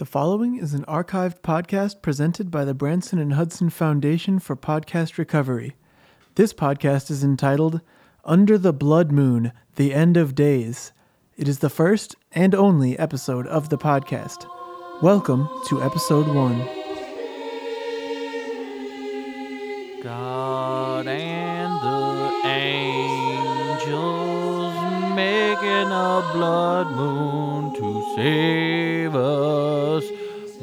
[0.00, 5.18] The following is an archived podcast presented by the Branson and Hudson Foundation for Podcast
[5.18, 5.76] Recovery.
[6.36, 7.82] This podcast is entitled
[8.24, 10.92] Under the Blood Moon The End of Days.
[11.36, 14.46] It is the first and only episode of the podcast.
[15.02, 16.60] Welcome to episode one.
[20.02, 23.94] God and the angels
[25.14, 27.74] making a blood moon
[28.16, 30.04] save us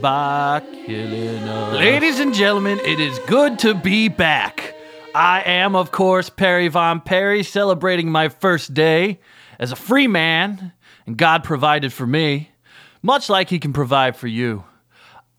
[0.01, 1.75] by killing us.
[1.75, 4.75] Ladies and gentlemen, it is good to be back.
[5.15, 9.19] I am, of course, Perry Von Perry, celebrating my first day
[9.59, 10.73] as a free man,
[11.05, 12.51] and God provided for me,
[13.01, 14.63] much like He can provide for you.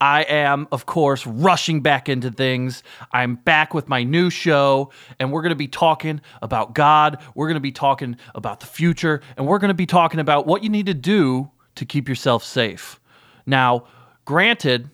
[0.00, 2.82] I am, of course, rushing back into things.
[3.12, 7.18] I'm back with my new show, and we're going to be talking about God.
[7.34, 10.46] We're going to be talking about the future, and we're going to be talking about
[10.46, 13.00] what you need to do to keep yourself safe.
[13.46, 13.84] Now,
[14.24, 14.90] granted,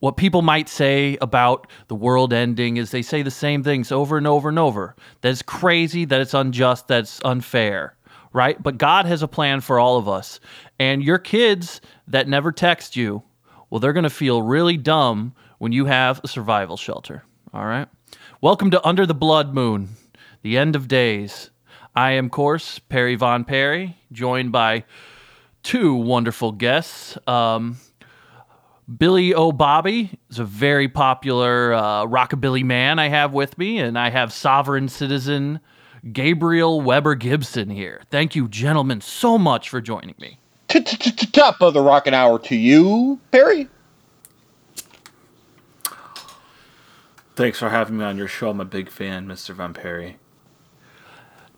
[0.00, 4.18] what people might say about the world ending is they say the same things over
[4.18, 4.94] and over and over.
[5.20, 7.96] That it's crazy, that it's unjust, that it's unfair,
[8.32, 8.62] right?
[8.62, 10.38] But God has a plan for all of us.
[10.78, 13.22] And your kids that never text you,
[13.70, 17.22] well, they're going to feel really dumb when you have a survival shelter.
[17.54, 17.88] All right.
[18.40, 19.88] Welcome to Under the Blood Moon,
[20.42, 21.50] the end of days.
[21.94, 24.84] I am, of course, Perry Von Perry, joined by
[25.66, 27.18] two wonderful guests.
[27.26, 27.76] Um,
[28.98, 34.10] Billy O'Bobby is a very popular uh, rockabilly man I have with me, and I
[34.10, 35.58] have sovereign citizen
[36.12, 38.00] Gabriel Weber Gibson here.
[38.12, 40.38] Thank you, gentlemen, so much for joining me.
[41.32, 43.68] Top of the rockin' hour to you, Perry.
[47.34, 48.50] Thanks for having me on your show.
[48.50, 49.52] I'm a big fan, Mr.
[49.52, 50.18] Von Perry.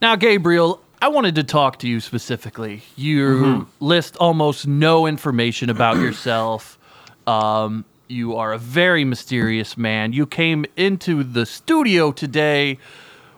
[0.00, 2.82] Now, Gabriel, I wanted to talk to you specifically.
[2.96, 6.78] You list almost no information about yourself.
[7.26, 10.12] Um, you are a very mysterious man.
[10.12, 12.78] You came into the studio today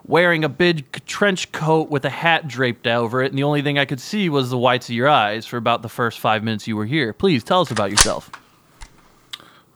[0.07, 3.79] wearing a big trench coat with a hat draped over it, and the only thing
[3.79, 6.67] I could see was the whites of your eyes for about the first five minutes
[6.67, 7.13] you were here.
[7.13, 8.31] Please tell us about yourself.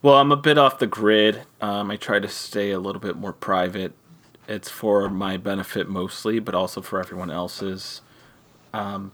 [0.00, 1.42] Well, I'm a bit off the grid.
[1.60, 3.92] Um, I try to stay a little bit more private.
[4.46, 8.02] It's for my benefit mostly, but also for everyone else's.
[8.72, 9.12] Um,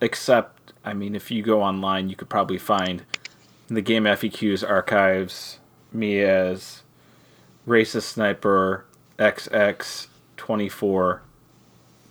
[0.00, 3.04] except, I mean, if you go online, you could probably find
[3.68, 5.58] the Game FAQs archives
[5.92, 6.82] me as
[7.66, 8.84] racist sniper
[9.18, 11.20] XX24.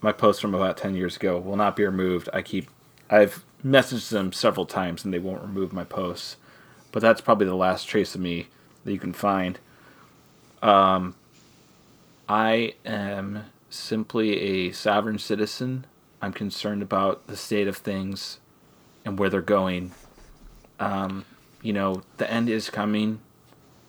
[0.01, 2.29] My post from about 10 years ago will not be removed.
[2.33, 2.69] I keep,
[3.09, 6.37] I've messaged them several times and they won't remove my posts.
[6.91, 8.47] But that's probably the last trace of me
[8.83, 9.59] that you can find.
[10.61, 11.15] Um,
[12.27, 15.85] I am simply a sovereign citizen.
[16.21, 18.39] I'm concerned about the state of things
[19.03, 19.91] and where they're going.
[20.79, 21.25] Um,
[21.61, 23.19] you know, the end is coming.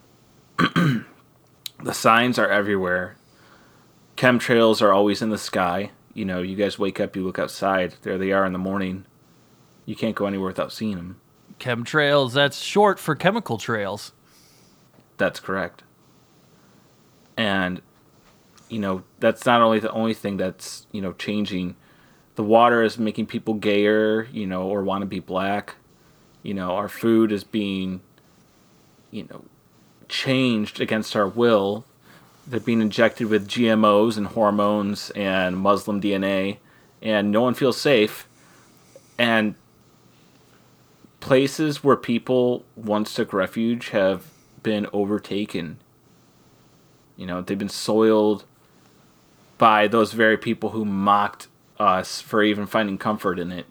[0.57, 3.15] the signs are everywhere.
[4.15, 5.91] Chemtrails are always in the sky.
[6.13, 9.05] You know, you guys wake up, you look outside, there they are in the morning.
[9.85, 11.21] You can't go anywhere without seeing them.
[11.59, 14.11] Chemtrails, that's short for chemical trails.
[15.17, 15.83] That's correct.
[17.35, 17.81] And
[18.69, 21.75] you know, that's not only the only thing that's, you know, changing.
[22.35, 25.75] The water is making people gayer, you know, or want to be black.
[26.43, 28.01] You know, our food is being
[29.11, 29.45] you know,
[30.07, 31.85] changed against our will.
[32.45, 36.57] They're being injected with GMOs and hormones and Muslim DNA
[37.01, 38.27] and no one feels safe.
[39.17, 39.55] And
[41.19, 44.25] places where people once took refuge have
[44.63, 45.79] been overtaken.
[47.15, 48.45] You know, they've been soiled
[49.57, 51.47] by those very people who mocked
[51.79, 53.65] us for even finding comfort in it.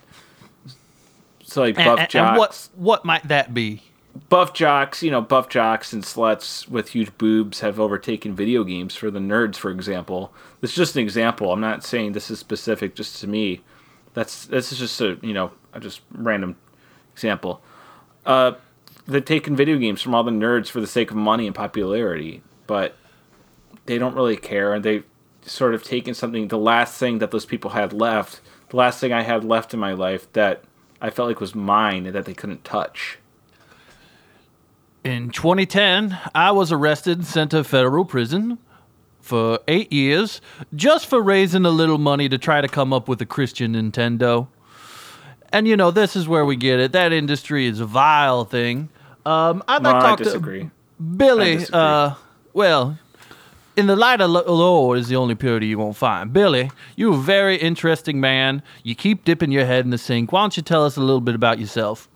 [1.43, 3.83] So like buff And, and- jocks, and what what might that be?
[4.31, 8.97] buff jocks, you know, buff jocks and sluts with huge boobs have overtaken video games
[8.97, 10.33] for the nerds, for example.
[10.63, 11.53] This is just an example.
[11.53, 13.61] I'm not saying this is specific just to me.
[14.15, 16.57] That's this is just a you know a just random
[17.13, 17.61] example.
[18.25, 18.53] Uh,
[19.07, 22.43] they've taken video games from all the nerds for the sake of money and popularity,
[22.67, 22.97] but
[23.85, 25.03] they don't really care, and they
[25.47, 26.49] sort of taken something.
[26.49, 29.81] The last thing that those people had left, the last thing I had left in
[29.81, 30.63] my life that
[31.01, 33.19] I felt like was mine and that they couldn't touch.
[35.05, 38.59] In 2010, I was arrested and sent to federal prison
[39.21, 40.41] for eight years
[40.75, 44.49] just for raising a little money to try to come up with a Christian Nintendo.
[45.53, 46.93] And you know, this is where we get it.
[46.93, 48.89] That industry is a vile thing.
[49.25, 50.61] Um, I'd No, like to I talk disagree.
[50.65, 50.71] to
[51.17, 51.65] Billy.
[51.73, 52.15] Uh,
[52.53, 52.99] well,
[53.77, 56.33] in the light of the Lord is the only purity you won't find.
[56.33, 58.63] Billy, you're a very interesting man.
[58.83, 60.33] You keep dipping your head in the sink.
[60.33, 62.09] Why don't you tell us a little bit about yourself?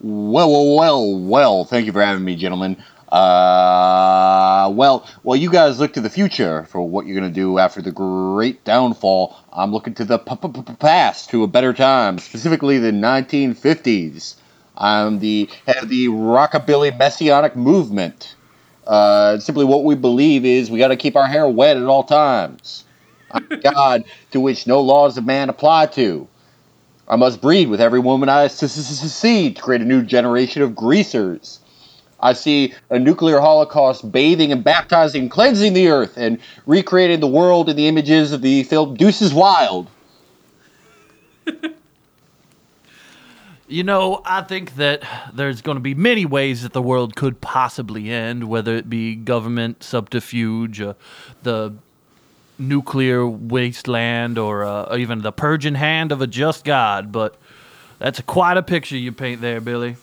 [0.00, 1.64] Well, well, well, well.
[1.64, 2.82] Thank you for having me, gentlemen.
[3.12, 7.82] Uh, well, well, you guys look to the future for what you're gonna do after
[7.82, 9.36] the great downfall.
[9.52, 14.36] I'm looking to the p- p- p- past, to a better time, specifically the 1950s.
[14.76, 18.36] I'm the head of the rockabilly messianic movement.
[18.90, 22.02] Uh, simply what we believe is we got to keep our hair wet at all
[22.02, 22.84] times.
[23.30, 24.02] I'm God
[24.32, 26.26] to which no laws of man apply to.
[27.06, 31.60] I must breed with every woman I see to create a new generation of greasers.
[32.18, 37.68] I see a nuclear holocaust bathing and baptizing, cleansing the earth, and recreating the world
[37.68, 39.88] in the images of the film Deuces Wild.
[43.70, 47.40] You know, I think that there's going to be many ways that the world could
[47.40, 50.94] possibly end, whether it be government subterfuge, uh,
[51.44, 51.74] the
[52.58, 57.12] nuclear wasteland, or uh, even the purging hand of a just God.
[57.12, 57.36] But
[58.00, 59.94] that's quite a picture you paint there, Billy.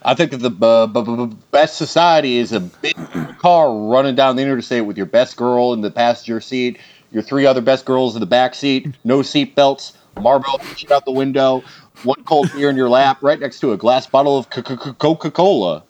[0.00, 2.94] I think that the uh, b- b- best society is a big
[3.38, 6.78] car running down the interstate with your best girl in the passenger seat,
[7.10, 11.04] your three other best girls in the back seat, no seat belts, Marlboro pushing out
[11.04, 11.62] the window,
[12.02, 15.84] one cold beer in your lap, right next to a glass bottle of Coca Cola.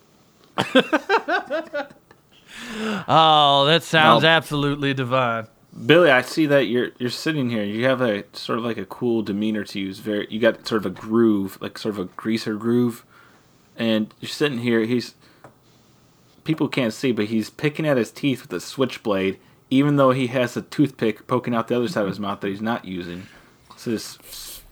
[3.07, 5.47] Oh, that sounds Well- absolutely divine.
[5.87, 7.65] Billy, I see that you're you're sitting here.
[7.65, 9.91] You have a sort of like a cool demeanor to you.
[9.91, 13.05] It's very you got sort of a groove, like sort of a greaser groove,
[13.77, 14.85] and you're sitting here.
[14.85, 15.15] He's
[16.45, 19.39] people can't see, but he's picking at his teeth with a switchblade,
[19.69, 22.49] even though he has a toothpick poking out the other side of his mouth that
[22.49, 23.27] he's not using.
[23.85, 24.63] So this,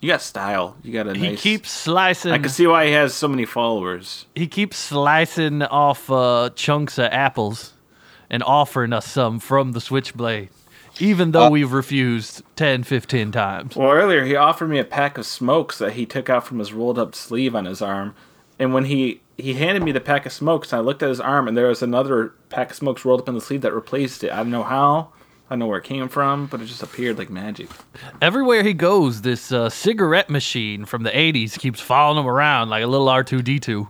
[0.00, 0.76] you got style.
[0.82, 1.20] You got a nice.
[1.22, 1.40] He nice.
[1.42, 2.32] keeps slicing.
[2.32, 4.26] I can see why he has so many followers.
[4.34, 7.72] he keeps slicing off uh, chunks of apples
[8.28, 10.48] and offering us some from the switchblade,
[10.98, 13.76] even though Uh, we've refused 10, 15 times.
[13.76, 16.72] Well, earlier he offered me a pack of smokes that he took out from his
[16.72, 18.16] rolled up sleeve on his arm,
[18.58, 21.46] and when he he handed me the pack of smokes, I looked at his arm,
[21.46, 24.32] and there was another pack of smokes rolled up in the sleeve that replaced it.
[24.32, 25.10] I don't know how,
[25.48, 27.68] I don't know where it came from, but it just appeared like magic.
[28.20, 32.82] Everywhere he goes, this uh, cigarette machine from the 80s keeps following him around like
[32.82, 33.86] a little R2D2.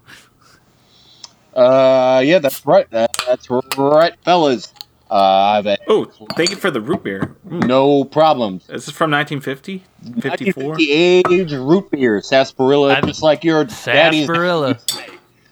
[1.55, 2.89] Uh, yeah, that's right.
[2.91, 4.73] That, that's right, fellas.
[5.11, 6.05] Uh, I've Oh,
[6.37, 7.35] thank you for the root beer.
[7.49, 7.67] Mm.
[7.67, 8.67] no problems.
[8.67, 9.85] This is from 1950,
[10.21, 10.63] 54.
[10.65, 14.27] 1950 age root beer, sarsaparilla, I- just like your daddy's.
[14.27, 14.79] Sarsaparilla.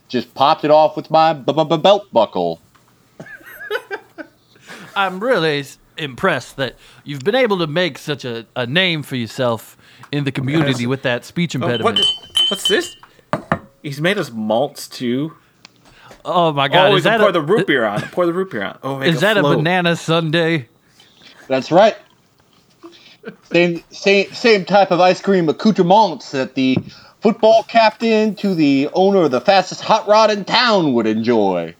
[0.08, 2.60] Just popped it off with my b- b- b- belt buckle.
[4.96, 9.16] I'm really s- impressed that you've been able to make such a, a name for
[9.16, 9.76] yourself
[10.12, 11.98] in the community with that speech Oh, impediment.
[11.98, 12.06] what,
[12.50, 12.96] what's this?
[13.82, 15.36] He's made us malts too.
[16.24, 18.00] Oh my god, oh, is that pour a, the root beer on.
[18.12, 18.78] Pour the root beer on.
[18.82, 20.66] Oh, make is that a banana sundae?
[21.48, 21.96] That's right.
[23.52, 26.76] Same, same, same type of ice cream accoutrements that the
[27.20, 31.74] football captain to the owner of the fastest hot rod in town would enjoy.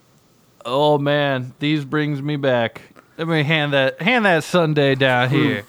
[0.65, 2.81] Oh man, these brings me back.
[3.17, 5.65] Let me hand that hand that sundae down here.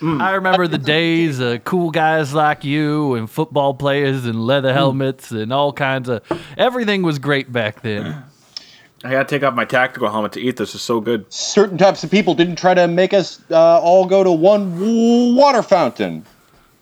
[0.00, 5.32] I remember the days of cool guys like you and football players and leather helmets
[5.32, 6.22] and all kinds of
[6.56, 8.22] everything was great back then.
[9.04, 10.74] I gotta take off my tactical helmet to eat this.
[10.74, 11.32] It's so good.
[11.32, 15.62] Certain types of people didn't try to make us uh, all go to one water
[15.62, 16.24] fountain.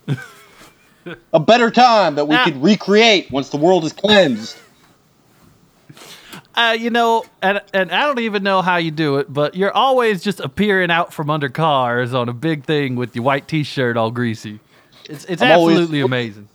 [1.32, 2.44] A better time that we Ah.
[2.44, 4.56] could recreate once the world is cleansed.
[6.56, 9.72] Uh, you know, and and I don't even know how you do it, but you're
[9.72, 13.96] always just appearing out from under cars on a big thing with your white T-shirt
[13.98, 14.58] all greasy.
[15.08, 16.48] It's it's I'm always- absolutely amazing.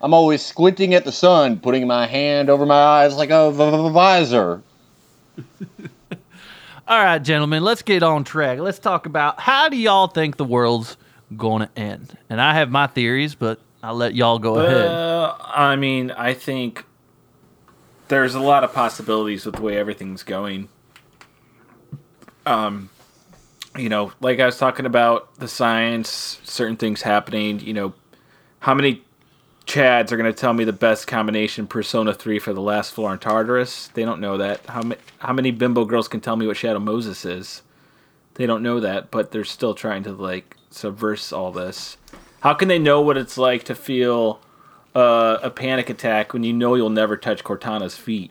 [0.00, 3.70] I'm always squinting at the sun, putting my hand over my eyes like a v-
[3.70, 4.62] v- visor.
[6.88, 8.60] All right, gentlemen, let's get on track.
[8.60, 10.96] Let's talk about how do y'all think the world's
[11.36, 12.16] going to end?
[12.30, 14.86] And I have my theories, but I'll let y'all go ahead.
[14.86, 16.84] Uh, I mean, I think
[18.08, 20.68] there's a lot of possibilities with the way everything's going.
[22.46, 22.90] Um,
[23.76, 27.60] you know, like I was talking about the science, certain things happening.
[27.60, 27.94] You know,
[28.60, 29.02] how many
[29.66, 33.12] Chads are going to tell me the best combination Persona Three for the last floor
[33.12, 33.88] in Tartarus?
[33.88, 34.64] They don't know that.
[34.66, 37.62] How many how many bimbo girls can tell me what Shadow Moses is?
[38.34, 41.98] They don't know that, but they're still trying to like subverse all this.
[42.40, 44.40] How can they know what it's like to feel
[44.94, 48.30] uh, a panic attack when you know you'll never touch Cortana's feet,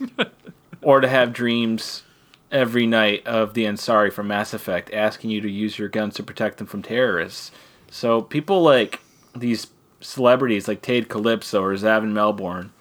[0.82, 2.02] or to have dreams
[2.50, 6.22] every night of the Asari from Mass Effect asking you to use your guns to
[6.22, 7.50] protect them from terrorists?
[7.90, 9.00] So people like
[9.34, 9.68] these
[10.00, 12.72] celebrities like Tade Calypso or Zavin Melbourne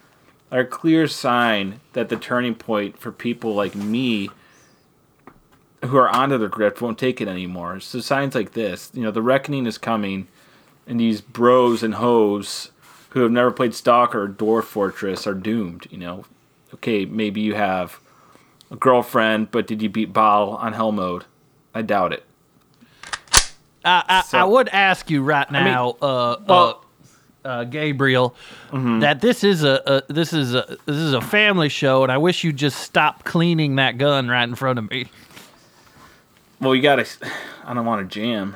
[0.51, 4.29] are a clear sign that the turning point for people like me
[5.85, 7.79] who are onto the grift won't take it anymore.
[7.79, 10.27] So signs like this, you know, the reckoning is coming,
[10.85, 12.71] and these bros and hoes
[13.11, 15.87] who have never played Stalker or Dwarf Fortress are doomed.
[15.89, 16.25] You know,
[16.75, 17.99] okay, maybe you have
[18.69, 21.25] a girlfriend, but did you beat Baal on Hell mode?
[21.73, 22.23] I doubt it.
[23.83, 26.85] I, I, So- I would ask you right now, uh, well-
[27.43, 28.35] uh, uh, Gabriel,
[28.71, 32.19] that this is a, a this is a this is a family show, and I
[32.19, 35.09] wish you'd just stop cleaning that gun right in front of me.
[36.59, 37.07] Well, you gotta.
[37.65, 38.55] I don't want to jam.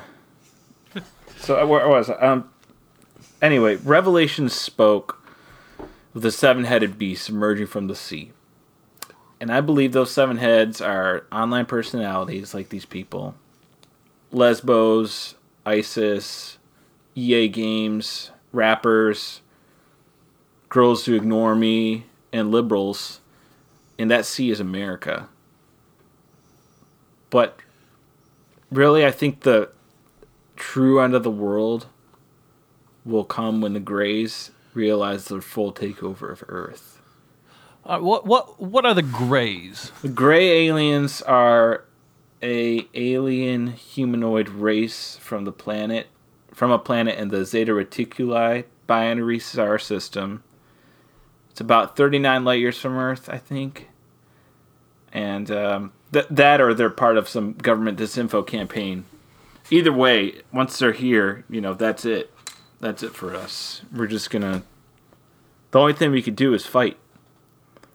[1.38, 2.14] So uh, where was I?
[2.14, 2.48] Um.
[3.46, 5.24] Anyway, Revelation spoke
[6.16, 8.32] of the seven-headed beast emerging from the sea,
[9.40, 13.36] and I believe those seven heads are online personalities like these people,
[14.32, 16.58] Lesbos, ISIS,
[17.14, 19.42] EA Games, rappers,
[20.68, 23.20] girls who ignore me, and liberals,
[23.96, 25.28] and that sea is America.
[27.30, 27.60] But
[28.72, 29.70] really, I think the
[30.56, 31.86] true end of the world
[33.06, 37.00] will come when the Greys realize their full takeover of Earth.
[37.84, 39.92] Uh, what what what are the Greys?
[40.02, 41.84] The Gray aliens are
[42.42, 46.08] a alien humanoid race from the planet
[46.52, 50.42] from a planet in the Zeta Reticuli binary star system.
[51.50, 53.88] It's about 39 light years from Earth, I think.
[55.12, 59.04] And um, th- that or they're part of some government disinfo campaign.
[59.70, 62.32] Either way, once they're here, you know, that's it.
[62.80, 63.82] That's it for us.
[63.92, 64.62] We're just to.
[65.70, 66.96] The only thing we could do is fight.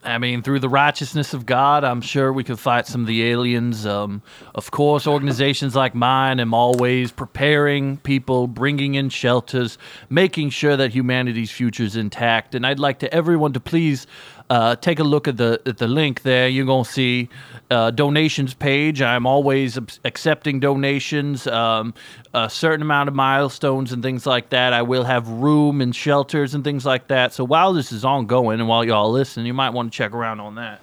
[0.04, 3.22] I mean, through the righteousness of God, I'm sure we could fight some of the
[3.24, 3.86] aliens.
[3.86, 4.22] Um,
[4.52, 9.78] of course, organizations like mine am always preparing people, bringing in shelters,
[10.10, 12.56] making sure that humanity's future is intact.
[12.56, 14.08] And I'd like to everyone to please
[14.52, 16.46] uh, take a look at the at the link there.
[16.48, 17.28] You're gonna see
[17.70, 19.00] uh, donations page.
[19.00, 21.46] I'm always accepting donations.
[21.46, 21.94] Um,
[22.34, 24.72] a certain amount of milestones and things like that.
[24.74, 27.32] I will have room and shelters and things like that.
[27.32, 30.40] So while this is ongoing and while y'all listen, you might want to check around
[30.40, 30.80] on that.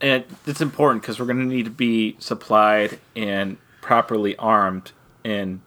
[0.00, 4.90] and it's important because we're going to need to be supplied and properly armed.
[5.24, 5.60] And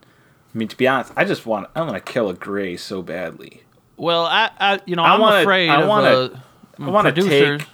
[0.53, 3.01] I mean, to be honest, I just want I want to kill a gray so
[3.01, 3.63] badly.
[3.95, 6.43] Well, I, I you know, I I'm wanna- afraid I wanna- a
[6.79, 7.67] I want to take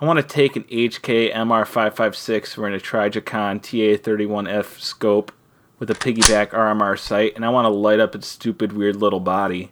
[0.00, 5.32] I want to take an HK MR556 wearing a Trijicon TA31F scope
[5.78, 9.20] with a piggyback RMR sight, and I want to light up its stupid, weird little
[9.20, 9.70] body.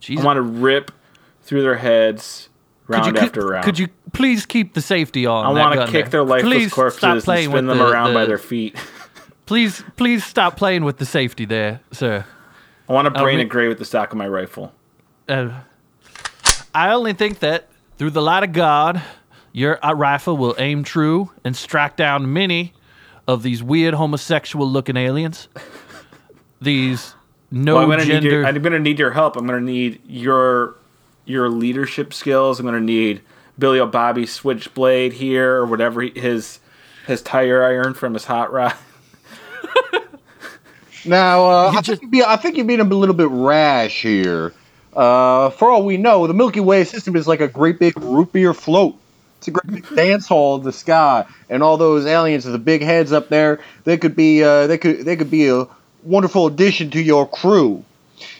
[0.00, 0.22] Jesus.
[0.22, 0.90] I want to rip
[1.42, 2.48] through their heads
[2.86, 3.64] could you, round could, after round.
[3.64, 5.44] could you please keep the safety on?
[5.44, 6.10] I want to kick there?
[6.10, 8.76] their lifeless please corpses stop and playing spin with them the- around by their feet.
[9.46, 12.24] Please, please stop playing with the safety there, sir.
[12.88, 14.72] I want to brain re- a gray with the stock of my rifle.
[15.28, 15.60] Uh,
[16.76, 19.00] I only think that through the light of God,
[19.52, 22.74] your uh, rifle will aim true and strike down many
[23.26, 25.48] of these weird homosexual-looking aliens.
[26.60, 27.14] These
[27.50, 28.30] no Well, I'm gonna need gender.
[28.30, 29.36] your, I'm gonna need your help.
[29.36, 30.74] I'm gonna need your
[31.24, 32.60] your leadership skills.
[32.60, 33.22] I'm gonna need
[33.58, 36.60] Billy O'Bobby switchblade here or whatever he, his
[37.06, 38.74] his tire iron from his hot rod.
[41.04, 44.02] Now, uh, I, just- think you're being, I think you're being a little bit rash
[44.02, 44.52] here.
[44.96, 48.32] Uh, for all we know, the Milky Way system is like a great big root
[48.32, 48.96] beer float.
[49.38, 52.58] It's a great big dance hall in the sky, and all those aliens with the
[52.58, 55.66] big heads up there, they could be, uh, they could, they could be a
[56.02, 57.84] wonderful addition to your crew.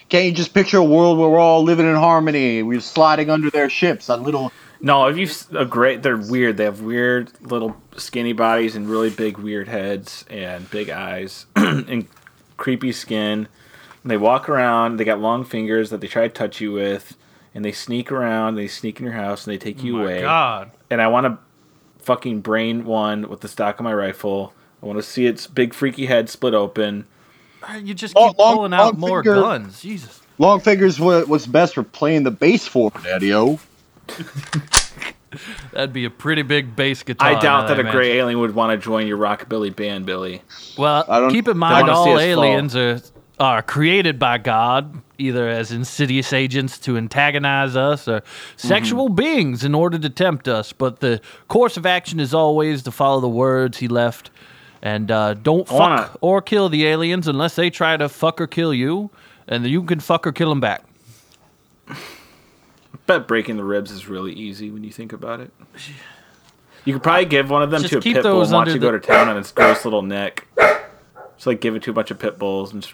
[0.09, 2.63] Can't you just picture a world where we're all living in harmony?
[2.63, 4.51] We're sliding under their ships on little.
[4.79, 5.27] No, if you
[5.59, 6.57] a great, they're weird.
[6.57, 12.07] They have weird little skinny bodies and really big weird heads and big eyes and
[12.55, 13.47] creepy skin.
[14.07, 14.95] And they walk around.
[14.95, 17.17] They got long fingers that they try to touch you with,
[17.53, 18.55] and they sneak around.
[18.55, 20.21] They sneak in your house and they take you Oh my away.
[20.21, 20.71] God.
[20.89, 21.37] and I want to
[22.05, 24.53] fucking brain one with the stock of my rifle.
[24.81, 27.05] I want to see its big freaky head split open.
[27.61, 29.41] Uh, you just Long- keep long- pulling out long more finger.
[29.41, 29.81] guns.
[29.81, 30.21] Jesus.
[30.37, 33.59] Long fingers what, what's best for playing the bass for, Daddy-O.
[35.73, 37.27] That'd be a pretty big bass guitar.
[37.27, 37.97] I doubt that a imagine.
[37.97, 40.35] gray alien would want to join your rockabilly band, Billy.
[40.35, 42.19] I don't- Well, keep in mind all us fall.
[42.19, 43.01] aliens are
[43.39, 48.23] are created by God, either as insidious agents to antagonize us or
[48.55, 50.73] sexual beings in order to tempt us.
[50.73, 54.31] But the course of action is always to follow the words He left,
[54.81, 58.47] and uh, don't fuck wanna- or kill the aliens unless they try to fuck or
[58.47, 59.09] kill you,
[59.47, 60.83] and then you can fuck or kill them back.
[61.89, 61.95] I
[63.05, 65.51] bet breaking the ribs is really easy when you think about it.
[66.85, 68.79] You could probably give one of them Just to a pit bull and watch it
[68.79, 70.47] go the- to town on its gross little neck.
[71.35, 72.93] Just like give it to a bunch of pit bulls and just,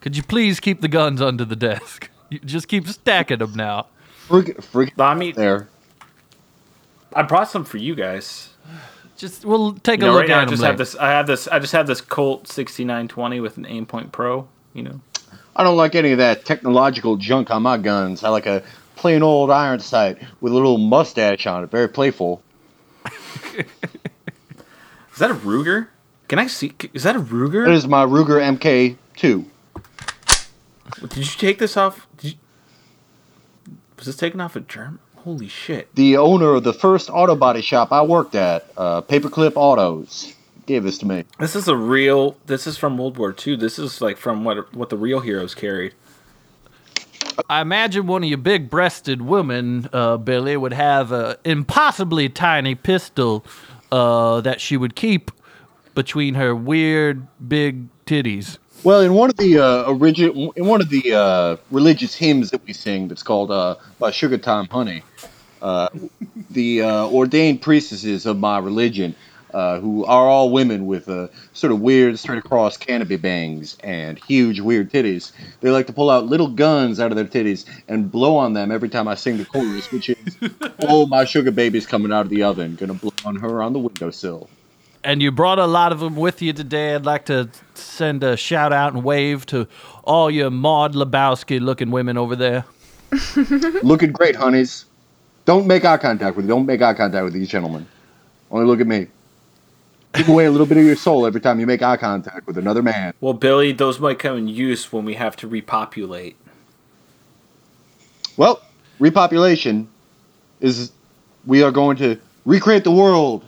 [0.00, 2.10] Could you please keep the guns under the desk?
[2.30, 3.86] You just keep stacking them now.
[4.26, 5.66] Freak, freak I mean, there.
[7.14, 8.50] I brought some for you guys.
[9.16, 10.72] Just we'll take You a know, look right now at I just later.
[10.72, 10.94] have this.
[10.96, 11.48] I have this.
[11.48, 14.46] I just have this Colt 6920 with an aimpoint Pro.
[14.74, 15.00] You know,
[15.56, 18.22] I don't like any of that technological junk on my guns.
[18.22, 18.62] I like a
[18.96, 21.70] plain old iron sight with a little mustache on it.
[21.70, 22.42] Very playful.
[23.56, 23.64] Is
[25.18, 25.88] that a Ruger?
[26.28, 26.72] Can I see?
[26.92, 27.68] Is that a Ruger?
[27.72, 29.46] is my Ruger MK2.
[31.00, 32.06] Did you take this off?
[32.16, 32.38] Did you,
[33.96, 34.98] was this taken off a German?
[35.16, 35.94] Holy shit!
[35.94, 40.34] The owner of the first auto body shop I worked at, uh, Paperclip Autos,
[40.66, 41.24] gave this to me.
[41.38, 42.36] This is a real.
[42.46, 43.56] This is from World War II.
[43.56, 45.94] This is like from what what the real heroes carried.
[47.48, 53.44] I imagine one of your big-breasted women, uh, Billy, would have an impossibly tiny pistol
[53.92, 55.30] uh, that she would keep
[55.94, 58.58] between her weird big titties.
[58.84, 62.72] Well, in one of the uh, in one of the uh, religious hymns that we
[62.72, 65.02] sing, that's called uh, by Sugar Time Honey,
[65.60, 65.88] uh,
[66.50, 69.16] the uh, ordained priestesses of my religion,
[69.52, 74.16] uh, who are all women with uh, sort of weird straight across canopy bangs and
[74.16, 78.12] huge weird titties, they like to pull out little guns out of their titties and
[78.12, 80.38] blow on them every time I sing the chorus, which is,
[80.82, 83.80] "Oh, my sugar baby's coming out of the oven, gonna blow on her on the
[83.80, 84.48] windowsill."
[85.08, 86.94] And you brought a lot of them with you today.
[86.94, 89.66] I'd like to send a shout out and wave to
[90.04, 92.66] all your Maude Lebowski looking women over there.
[93.82, 94.84] Looking great, honeys.
[95.46, 96.46] Don't make eye contact with.
[96.46, 97.86] Don't make eye contact with these gentlemen.
[98.50, 99.06] Only look at me.
[100.12, 102.58] Give away a little bit of your soul every time you make eye contact with
[102.58, 103.14] another man.
[103.22, 106.36] Well, Billy, those might come in use when we have to repopulate.
[108.36, 108.60] Well,
[109.00, 109.86] repopulation
[110.60, 110.92] is.
[111.46, 113.46] We are going to recreate the world.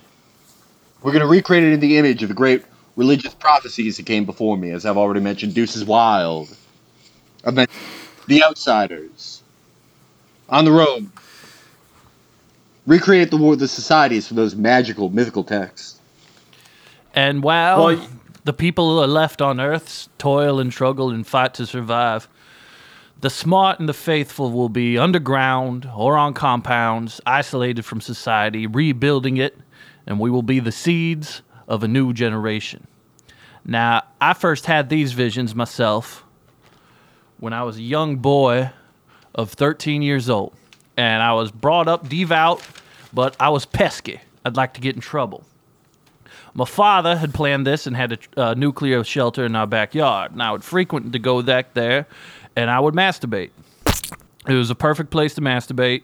[1.02, 2.64] We're going to recreate it in the image of the great
[2.96, 5.54] religious prophecies that came before me, as I've already mentioned.
[5.54, 6.54] Deuces Wild.
[7.44, 7.80] I've mentioned
[8.26, 9.42] The Outsiders.
[10.50, 11.10] On the Road.
[12.86, 15.98] Recreate the world, the societies from those magical, mythical texts.
[17.14, 18.08] And while Well,
[18.44, 22.28] the people who are left on Earth toil and struggle and fight to survive,
[23.20, 29.36] the smart and the faithful will be underground or on compounds, isolated from society, rebuilding
[29.36, 29.56] it,
[30.10, 32.88] and we will be the seeds of a new generation.
[33.64, 36.24] Now, I first had these visions myself
[37.38, 38.72] when I was a young boy
[39.36, 40.52] of 13 years old,
[40.96, 42.60] and I was brought up devout,
[43.12, 44.20] but I was pesky.
[44.44, 45.44] I'd like to get in trouble.
[46.54, 50.50] My father had planned this and had a nuclear shelter in our backyard, and I
[50.50, 52.08] would frequent to go back there,
[52.56, 53.50] and I would masturbate.
[54.48, 56.02] It was a perfect place to masturbate.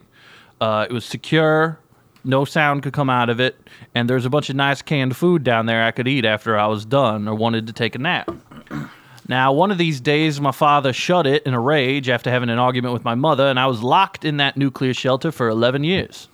[0.61, 1.79] Uh, it was secure,
[2.27, 3.57] no sound could come out of it,
[3.95, 6.67] and there's a bunch of nice canned food down there I could eat after I
[6.67, 8.29] was done or wanted to take a nap.
[9.29, 12.59] Now, one of these days, my father shut it in a rage after having an
[12.59, 16.29] argument with my mother, and I was locked in that nuclear shelter for 11 years.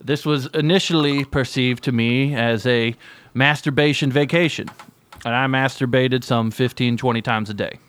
[0.00, 2.94] This was initially perceived to me as a
[3.34, 4.68] masturbation vacation,
[5.24, 7.80] and I masturbated some 15, 20 times a day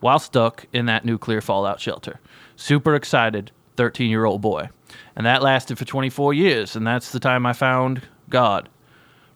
[0.00, 2.20] while stuck in that nuclear fallout shelter.
[2.56, 4.68] Super excited, 13 year old boy.
[5.18, 8.68] And that lasted for 24 years, and that's the time I found God.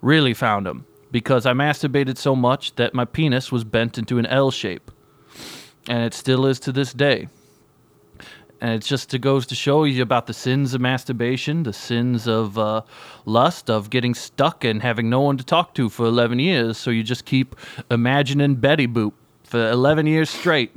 [0.01, 4.27] Really found him, because I masturbated so much that my penis was bent into an
[4.27, 4.93] L shape.
[5.89, 7.27] And it still is to this day.
[8.61, 12.57] And it just goes to show you about the sins of masturbation, the sins of
[12.57, 12.83] uh,
[13.27, 16.79] lust, of getting stuck and having no one to talk to for 11 years.
[16.79, 17.57] So you just keep
[17.91, 20.77] imagining Betty Boop for 11 years straight.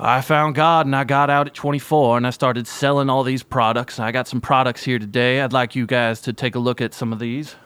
[0.00, 3.42] I found God and I got out at 24 and I started selling all these
[3.42, 3.98] products.
[3.98, 5.40] I got some products here today.
[5.40, 7.56] I'd like you guys to take a look at some of these.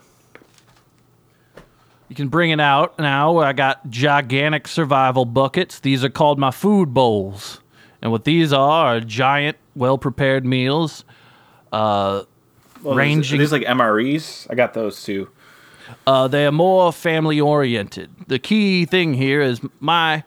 [2.09, 3.38] You can bring it out now.
[3.38, 5.81] I got gigantic survival buckets.
[5.81, 7.61] These are called my food bowls.
[8.01, 11.05] And what these are are giant, well prepared meals.
[11.73, 12.23] Uh,
[12.83, 14.47] Well, Ranging- These like MREs.
[14.51, 15.29] I got those too.
[16.07, 18.11] Uh, they are more family oriented.
[18.27, 20.25] The key thing here is my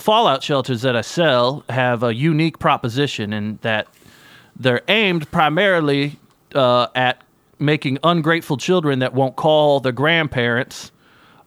[0.00, 3.86] fallout shelters that I sell have a unique proposition in that
[4.56, 6.18] they're aimed primarily
[6.54, 7.22] uh, at
[7.58, 10.90] making ungrateful children that won't call their grandparents.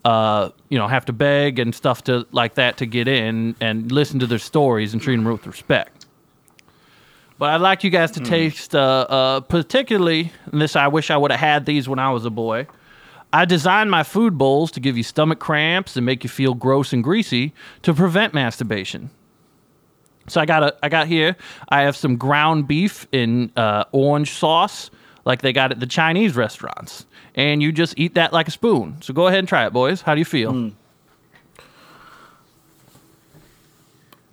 [0.05, 3.89] Uh, you know, have to beg and stuff to like that to get in and
[3.89, 6.05] listen to their stories and treat them with respect.
[7.39, 11.17] But I'd like you guys to taste, uh, uh, particularly, and this I wish I
[11.17, 12.67] would have had these when I was a boy.
[13.33, 16.93] I designed my food bowls to give you stomach cramps and make you feel gross
[16.93, 19.09] and greasy to prevent masturbation.
[20.27, 21.35] So I got a, I got here.
[21.67, 24.91] I have some ground beef in uh, orange sauce,
[25.25, 29.01] like they got at the Chinese restaurants, and you just eat that like a spoon.
[29.01, 30.01] So go ahead and try it, boys.
[30.01, 30.71] How do you feel?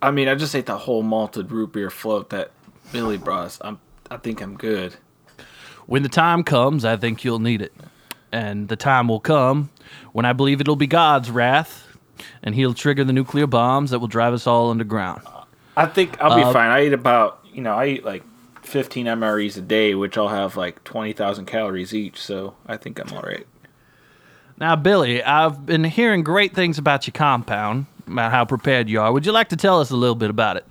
[0.03, 2.51] I mean, I just ate the whole malted root beer float that
[2.91, 3.57] Billy brought us.
[3.61, 3.79] I'm.
[4.09, 4.95] I think I'm good.
[5.87, 7.73] When the time comes, I think you'll need it.
[8.31, 9.69] And the time will come
[10.13, 11.87] when I believe it'll be God's wrath
[12.43, 15.21] and he'll trigger the nuclear bombs that will drive us all underground.
[15.75, 16.69] I think I'll be Uh, fine.
[16.69, 18.23] I eat about you know I eat like
[18.63, 22.21] 15 MREs a day, which I'll have like 20,000 calories each.
[22.21, 23.45] So I think I'm all right.
[24.57, 29.11] Now, Billy, I've been hearing great things about your compound, about how prepared you are.
[29.11, 30.65] Would you like to tell us a little bit about it?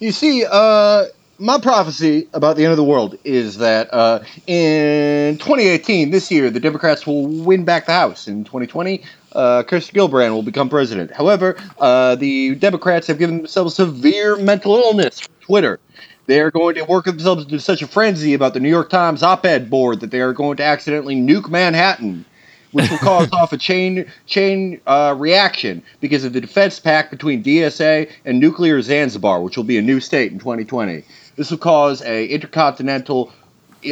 [0.00, 1.04] You see, uh,
[1.38, 6.50] my prophecy about the end of the world is that uh, in 2018, this year,
[6.50, 8.28] the Democrats will win back the House.
[8.28, 11.10] In 2020, uh, Kirsten Gillibrand will become president.
[11.10, 15.78] However, uh, the Democrats have given themselves severe mental illness Twitter.
[16.26, 19.22] They are going to work themselves into such a frenzy about the New York Times
[19.22, 22.24] op-ed board that they are going to accidentally nuke Manhattan
[22.72, 27.42] which will cause off a chain chain uh, reaction because of the defense pact between
[27.42, 31.02] DSA and nuclear Zanzibar, which will be a new state in 2020.
[31.36, 33.32] This will cause a intercontinental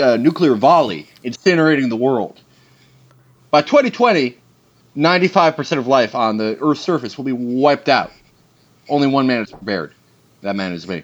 [0.02, 2.40] uh, nuclear volley, incinerating the world.
[3.50, 4.36] By 2020,
[4.96, 8.10] 95% of life on the Earth's surface will be wiped out.
[8.88, 9.92] Only one man is prepared.
[10.40, 11.02] That man is me.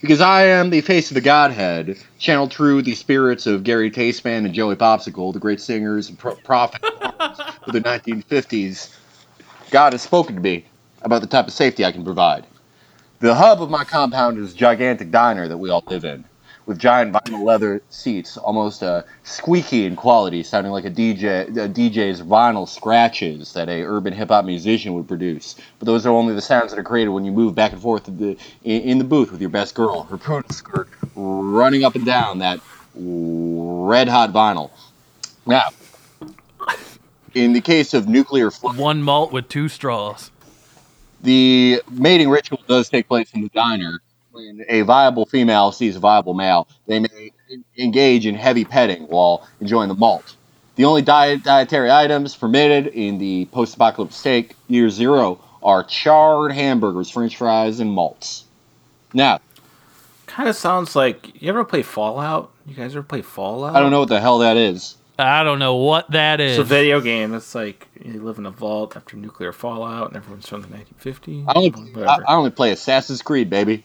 [0.00, 4.44] Because I am the face of the Godhead, channeled through the spirits of Gary Tasteman
[4.44, 8.94] and Joey Popsicle, the great singers and pro- prophets of the 1950s.
[9.70, 10.64] God has spoken to me
[11.02, 12.46] about the type of safety I can provide.
[13.20, 16.24] The hub of my compound is a gigantic diner that we all live in,
[16.66, 21.68] with giant vinyl leather seats, almost uh, squeaky in quality, sounding like a DJ a
[21.68, 25.56] DJ's vinyl scratches that a urban hip hop musician would produce.
[25.80, 28.06] But those are only the sounds that are created when you move back and forth
[28.06, 32.06] in the, in, the booth with your best girl, her poodle skirt running up and
[32.06, 32.60] down that
[32.94, 34.70] red hot vinyl.
[35.44, 35.70] Now,
[37.34, 40.30] in the case of nuclear One malt with two straws.
[41.22, 44.00] The mating ritual does take place in the diner.
[44.30, 47.32] When a viable female sees a viable male, they may
[47.76, 50.36] engage in heavy petting while enjoying the malt.
[50.76, 56.52] The only diet, dietary items permitted in the post apocalyptic steak year zero are charred
[56.52, 58.44] hamburgers, french fries, and malts.
[59.12, 59.40] Now,
[60.28, 62.52] Kind of sounds like you ever play Fallout?
[62.66, 63.74] You guys ever play Fallout?
[63.74, 64.97] I don't know what the hell that is.
[65.18, 66.58] I don't know what that is.
[66.58, 67.34] It's a video game.
[67.34, 71.44] It's like you live in a vault after nuclear fallout, and everyone's from the 1950s.
[71.48, 73.84] I only, I, I only play Assassin's Creed, baby.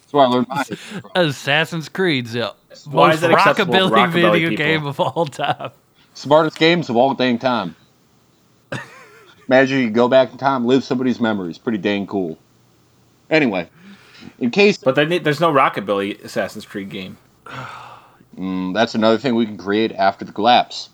[0.00, 0.64] That's where I learned my.
[1.16, 2.54] Assassin's Creed's the
[2.86, 4.64] Why most is it acceptable to rockabilly, rockabilly video people?
[4.64, 5.72] game of all time.
[6.14, 7.74] Smartest games of all dang time.
[9.48, 11.58] Imagine you go back in time, live somebody's memories.
[11.58, 12.38] Pretty dang cool.
[13.30, 13.68] Anyway,
[14.38, 17.18] in case but they there's no rockabilly Assassin's Creed game.
[18.34, 20.88] mm, that's another thing we can create after the collapse.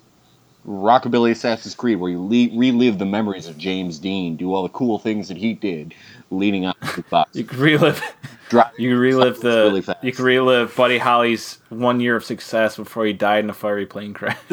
[0.66, 4.68] Rockabilly Assassin's Creed, where you le- relive the memories of James Dean, do all the
[4.68, 5.94] cool things that he did,
[6.30, 7.34] leading up to the box.
[7.34, 8.02] You can relive.
[8.50, 8.78] Drop.
[8.78, 9.70] You can relive the.
[9.72, 13.54] Really you can relive Buddy Holly's one year of success before he died in a
[13.54, 14.36] fiery plane crash.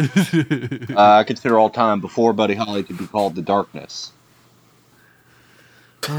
[0.98, 4.12] Uh, I consider all time before Buddy Holly could be called the Darkness.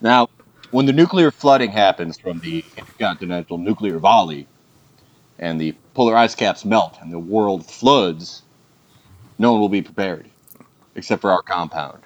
[0.00, 0.28] now,
[0.70, 4.46] when the nuclear flooding happens from the intercontinental nuclear volley,
[5.38, 8.42] and the polar ice caps melt and the world floods,
[9.38, 10.28] no one will be prepared,
[10.94, 12.00] except for our compound.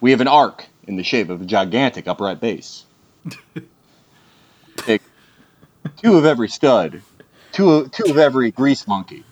[0.00, 2.84] We have an ark in the shape of a gigantic upright bass.
[4.76, 5.02] Take
[5.96, 7.02] two of every stud,
[7.52, 9.24] two of, two of every grease monkey,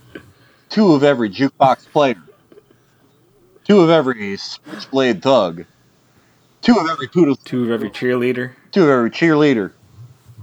[0.69, 2.21] two of every jukebox player,
[3.65, 5.65] two of every switchblade thug,
[6.63, 8.53] two of every poodle, Two of every cheerleader.
[8.73, 9.73] two of every cheerleader,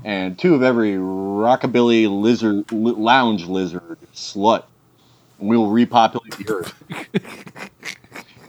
[0.04, 4.64] and two of every rockabilly lizard lounge lizard slut.
[5.40, 6.84] And we will repopulate the earth.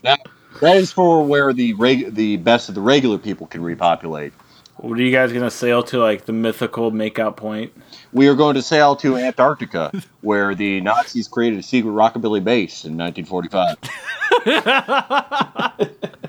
[0.04, 0.16] now,
[0.60, 4.32] that is for where the reg- the best of the regular people can repopulate.
[4.76, 7.72] What are you guys gonna sail to like the mythical makeout point?
[8.12, 12.84] We are going to sail to Antarctica, where the Nazis created a secret rockabilly base
[12.84, 13.76] in 1945.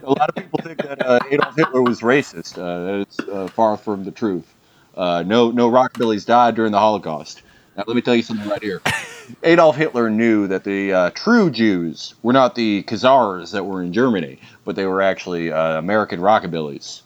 [0.04, 2.58] a lot of people think that uh, Adolf Hitler was racist.
[2.58, 4.55] Uh, that is uh, far from the truth.
[4.96, 7.42] Uh, no, no rockabillys died during the Holocaust.
[7.76, 8.82] Now, let me tell you something right here.
[9.44, 13.92] Adolf Hitler knew that the uh, true Jews were not the Khazars that were in
[13.92, 17.02] Germany, but they were actually uh, American rockabillys.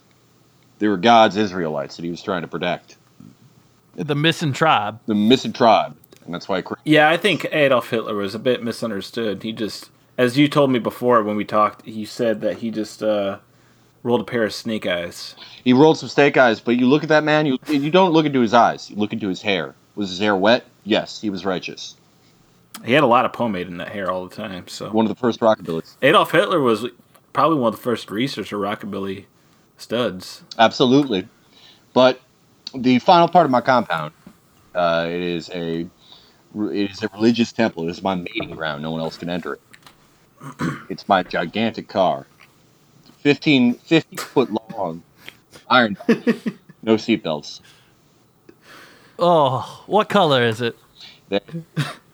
[0.77, 2.97] They were God's Israelites that he was trying to protect.
[3.95, 4.99] The missing tribe.
[5.07, 5.95] The missing tribe.
[6.25, 9.41] And that's why he Yeah, I think Adolf Hitler was a bit misunderstood.
[9.43, 13.01] He just, as you told me before when we talked, he said that he just
[13.01, 13.39] uh,
[14.03, 15.35] rolled a pair of snake eyes.
[15.63, 18.25] He rolled some snake eyes, but you look at that man, you you don't look
[18.25, 18.89] into his eyes.
[18.89, 19.75] You look into his hair.
[19.95, 20.65] Was his hair wet?
[20.83, 21.95] Yes, he was righteous.
[22.85, 24.67] He had a lot of pomade in that hair all the time.
[24.67, 25.95] So One of the first rockabillys.
[26.01, 26.85] Adolf Hitler was
[27.33, 29.25] probably one of the first researcher rockabilly
[29.77, 30.43] studs.
[30.57, 31.27] Absolutely.
[31.93, 32.21] But
[32.73, 34.13] the final part of my compound,
[34.73, 35.87] uh, it is a
[36.55, 37.87] it is a religious temple.
[37.87, 38.81] It is my mating ground.
[38.81, 39.61] No one else can enter it.
[40.89, 42.25] it's my gigantic car.
[43.19, 45.03] 15, 50 foot long.
[45.69, 45.97] Iron.
[46.81, 47.61] no seatbelts.
[49.17, 50.77] Oh, what color is it?
[51.29, 51.41] The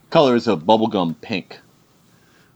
[0.10, 1.60] color is a bubblegum pink.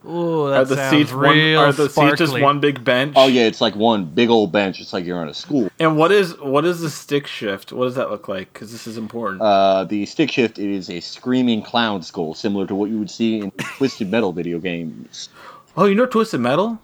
[0.06, 1.38] Oh, Are that the sounds seats one?
[1.56, 2.18] Are the sparkly.
[2.18, 3.14] seats just one big bench?
[3.18, 4.80] Oh yeah, it's like one big old bench.
[4.80, 5.70] It's like you're on a school.
[5.78, 7.74] And what is what is the stick shift?
[7.74, 8.52] What does that look like?
[8.54, 9.42] Because this is important.
[9.42, 13.40] Uh, the stick shift is a screaming clown skull, similar to what you would see
[13.40, 15.28] in Twisted Metal video games.
[15.76, 16.80] oh, you know Twisted Metal?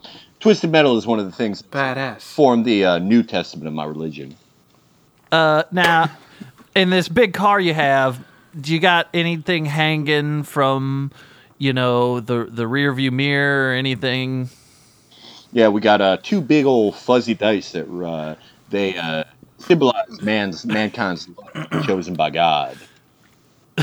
[0.45, 2.21] Twisted Metal is one of the things that Badass.
[2.21, 4.36] formed the uh, New Testament of my religion.
[5.31, 6.12] Uh, now,
[6.75, 8.23] in this big car you have,
[8.62, 11.12] do you got anything hanging from,
[11.58, 14.51] you know, the the rear view mirror or anything?
[15.51, 18.36] Yeah, we got uh, two big old fuzzy dice that uh,
[18.69, 19.23] they uh,
[19.58, 22.77] symbolize man's mankind's luck chosen by God.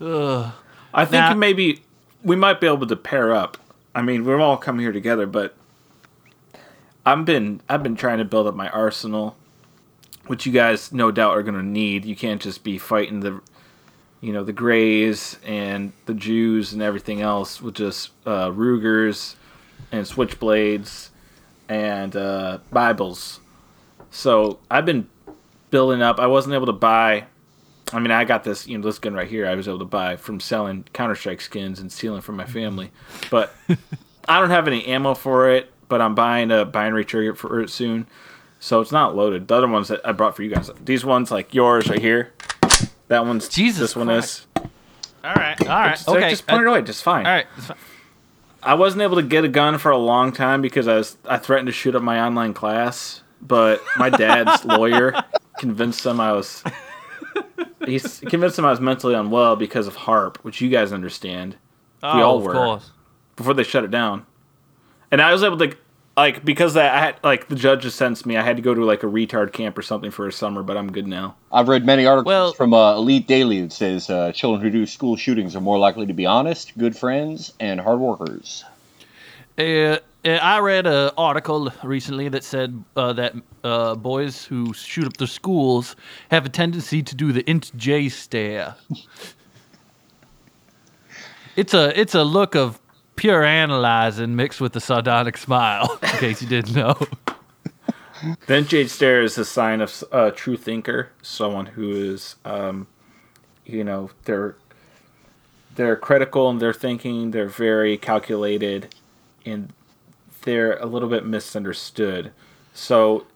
[0.00, 0.52] Ugh.
[0.94, 1.82] I think Now- maybe
[2.22, 3.56] we might be able to pair up.
[3.98, 5.56] I mean, we're all come here together, but
[7.04, 9.36] I've been I've been trying to build up my arsenal,
[10.28, 12.04] which you guys no doubt are going to need.
[12.04, 13.40] You can't just be fighting the,
[14.20, 19.34] you know, the Greys and the Jews and everything else with just uh, Rugers
[19.90, 21.08] and switchblades
[21.68, 23.40] and uh, Bibles.
[24.12, 25.08] So I've been
[25.72, 26.20] building up.
[26.20, 27.24] I wasn't able to buy.
[27.92, 29.46] I mean, I got this, you know, this gun right here.
[29.46, 32.90] I was able to buy from selling Counter Strike skins and stealing from my family,
[33.30, 33.54] but
[34.28, 35.70] I don't have any ammo for it.
[35.88, 38.06] But I'm buying a binary trigger for it soon,
[38.60, 39.48] so it's not loaded.
[39.48, 42.34] The other ones that I brought for you guys, these ones like yours right here,
[43.06, 44.46] that one's Jesus This one Christ.
[44.56, 44.62] is.
[45.24, 46.28] All right, all right, Just, okay.
[46.28, 47.24] just point it away, just fine.
[47.26, 47.46] all right.
[48.62, 51.38] I wasn't able to get a gun for a long time because I was I
[51.38, 55.14] threatened to shoot up my online class, but my dad's lawyer
[55.58, 56.62] convinced them I was
[57.86, 61.56] he's convinced him I was mentally unwell because of HAARP, which you guys understand
[62.02, 62.52] Oh, all of were.
[62.52, 62.90] course.
[63.36, 64.24] before they shut it down.
[65.10, 65.76] And I was able to
[66.16, 68.36] like because that I had like the judge just sentenced me.
[68.36, 70.76] I had to go to like a retard camp or something for a summer, but
[70.76, 71.36] I'm good now.
[71.52, 74.84] I've read many articles Well- from uh, Elite Daily that says uh, children who do
[74.86, 78.64] school shootings are more likely to be honest, good friends, and hard workers.
[79.56, 85.16] Uh, I read an article recently that said uh, that uh, boys who shoot up
[85.16, 85.96] their schools
[86.30, 88.74] have a tendency to do the INTJ stare.
[91.56, 92.80] it's a it's a look of
[93.16, 95.98] pure analyzing mixed with a sardonic smile.
[96.02, 96.96] In case you didn't know.
[98.46, 102.88] Then Jade Stare is a sign of a true thinker, someone who is, um,
[103.64, 104.56] you know, they're
[105.76, 107.30] they're critical in their thinking.
[107.30, 108.92] They're very calculated,
[109.46, 109.72] and
[110.48, 112.32] they're a little bit misunderstood.
[112.72, 113.26] So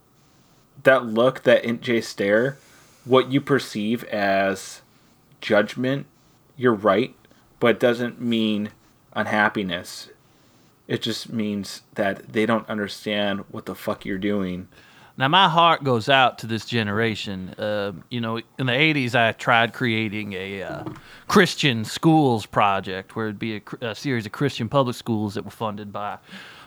[0.83, 2.57] that look, that INTJ stare,
[3.05, 4.81] what you perceive as
[5.43, 6.07] judgment,
[6.57, 7.15] you're right,
[7.61, 8.71] but it doesn't mean
[9.13, 10.09] unhappiness.
[10.89, 14.69] It just means that they don't understand what the fuck you're doing.
[15.19, 17.51] Now, my heart goes out to this generation.
[17.59, 20.85] Uh, you know, in the 80s, I tried creating a uh,
[21.29, 25.51] Christian schools project where it'd be a, a series of Christian public schools that were
[25.51, 26.17] funded by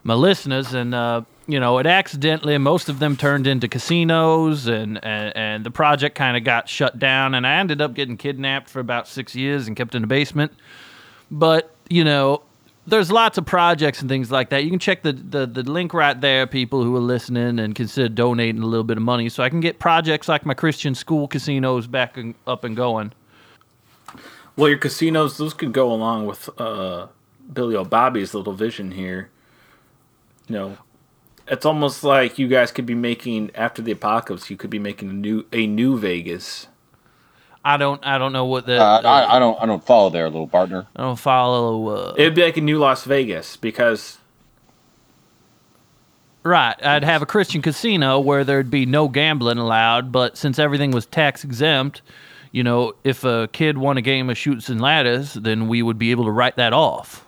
[0.06, 0.74] my listeners.
[0.74, 5.64] And, uh, you know, it accidentally, most of them turned into casinos, and, and, and
[5.66, 7.36] the project kind of got shut down.
[7.36, 10.54] And I ended up getting kidnapped for about six years and kept in the basement.
[11.30, 12.44] But, you know,
[12.88, 14.64] there's lots of projects and things like that.
[14.64, 18.08] You can check the, the, the link right there, people who are listening, and consider
[18.08, 21.28] donating a little bit of money so I can get projects like my Christian school
[21.28, 23.12] casinos back and, up and going.
[24.56, 27.08] Well, your casinos, those could go along with uh,
[27.52, 29.32] Billy O'Bobby's little vision here.
[30.48, 30.78] You know,
[31.48, 34.50] it's almost like you guys could be making after the apocalypse.
[34.50, 36.68] You could be making a new a new Vegas.
[37.64, 40.30] I don't I don't know what the Uh, I, I don't I don't follow there,
[40.30, 40.86] little partner.
[40.96, 41.88] I don't follow.
[41.88, 44.20] Uh, It'd be like a new Las Vegas because
[46.44, 50.92] right, I'd have a Christian casino where there'd be no gambling allowed, but since everything
[50.92, 52.04] was tax exempt,
[52.52, 55.98] you know, if a kid won a game of chutes and ladders, then we would
[55.98, 57.25] be able to write that off.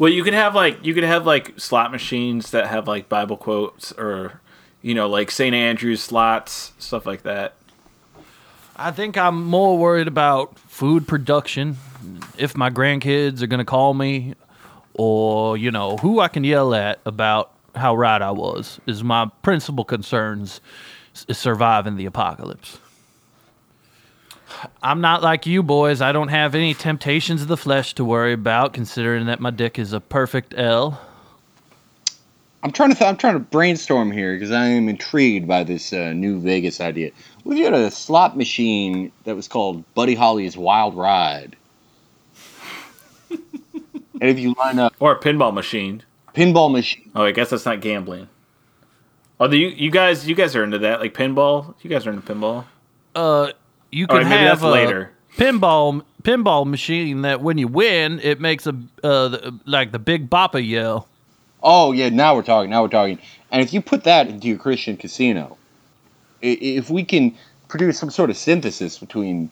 [0.00, 3.36] Well, you could have like you could have like slot machines that have like Bible
[3.36, 4.40] quotes or
[4.80, 5.54] you know like St.
[5.54, 7.54] Andrew's slots stuff like that.
[8.76, 11.76] I think I'm more worried about food production.
[12.38, 14.34] If my grandkids are to call me,
[14.94, 19.30] or, you know, who I can yell at about how right I was, is my
[19.42, 20.60] principal concerns
[21.28, 22.78] is surviving the apocalypse.
[24.82, 26.00] I'm not like you boys.
[26.00, 29.78] I don't have any temptations of the flesh to worry about, considering that my dick
[29.78, 31.00] is a perfect L.
[32.62, 35.92] I'm trying to th- I'm trying to brainstorm here because I am intrigued by this
[35.94, 37.10] uh, new Vegas idea.
[37.42, 41.56] What if you had a slot machine that was called Buddy Holly's Wild Ride?
[43.30, 43.40] and
[44.20, 46.02] if you line up Or a pinball machine.
[46.34, 48.28] pinball machine, Oh, I guess that's not gambling.
[49.38, 51.74] Oh, do you you guys you guys are into that like pinball?
[51.80, 52.66] You guys are into pinball?
[53.14, 53.52] Uh,
[53.90, 55.10] you can right, have a later.
[55.36, 58.70] pinball pinball machine that when you win, it makes a
[59.02, 61.08] uh the, like the Big Bopper yell.
[61.62, 62.70] Oh yeah, now we're talking.
[62.70, 63.18] Now we're talking.
[63.50, 65.56] And if you put that into your Christian casino,
[66.40, 67.36] if we can
[67.68, 69.50] produce some sort of synthesis between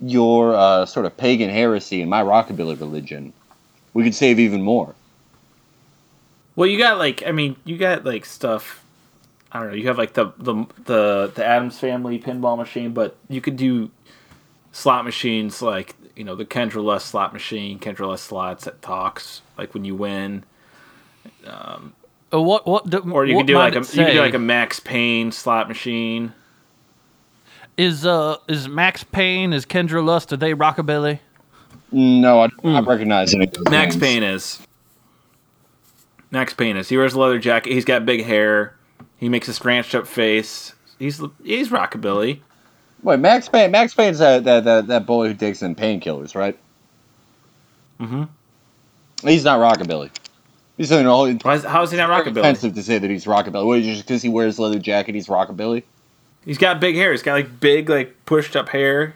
[0.00, 3.32] your uh, sort of pagan heresy and my rockabilly religion,
[3.94, 4.94] we could save even more.
[6.56, 8.83] Well, you got like I mean, you got like stuff.
[9.54, 9.74] I don't know.
[9.76, 13.90] You have like the the the the Addams Family pinball machine, but you could do
[14.72, 19.42] slot machines like you know the Kendra Lust slot machine, Kendra Lust slots that talks
[19.56, 20.44] like when you win,
[21.46, 21.78] Uh,
[22.32, 24.34] what what do, or you what could do like a it you could do like
[24.34, 26.32] a Max Payne slot machine.
[27.76, 31.20] is uh is Max Payne is Kendra Lust are they rockabilly?
[31.92, 33.46] No, I don't recognize any.
[33.46, 34.02] of those Max names.
[34.02, 34.58] Payne is.
[36.32, 36.88] Max Payne is.
[36.88, 37.72] He wears a leather jacket.
[37.72, 38.74] He's got big hair.
[39.24, 40.74] He makes a scratched up face.
[40.98, 42.40] He's he's rockabilly.
[43.02, 43.70] Wait, Max Payne.
[43.70, 46.58] Max Payne's that that that, that boy who takes in painkillers, right?
[47.98, 48.28] Mm Mhm.
[49.22, 50.10] He's not rockabilly.
[50.76, 51.32] He's something all.
[51.36, 52.40] Why is, how is he not rockabilly?
[52.40, 53.64] Offensive to say that he's rockabilly.
[53.64, 55.84] What, just because he wears leather jacket, he's rockabilly.
[56.44, 57.12] He's got big hair.
[57.12, 59.14] He's got like big, like pushed up hair.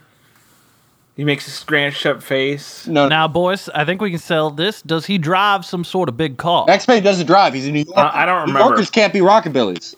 [1.18, 2.87] He makes a scratched up face.
[2.87, 4.81] No, Now, boys, I think we can sell this.
[4.83, 6.64] Does he drive some sort of big car?
[6.68, 7.54] Max Payne doesn't drive.
[7.54, 7.98] He's a New Yorker.
[7.98, 8.46] Uh, I don't remember.
[8.46, 8.68] New remember.
[8.76, 9.96] Yorkers can't be rockabillys.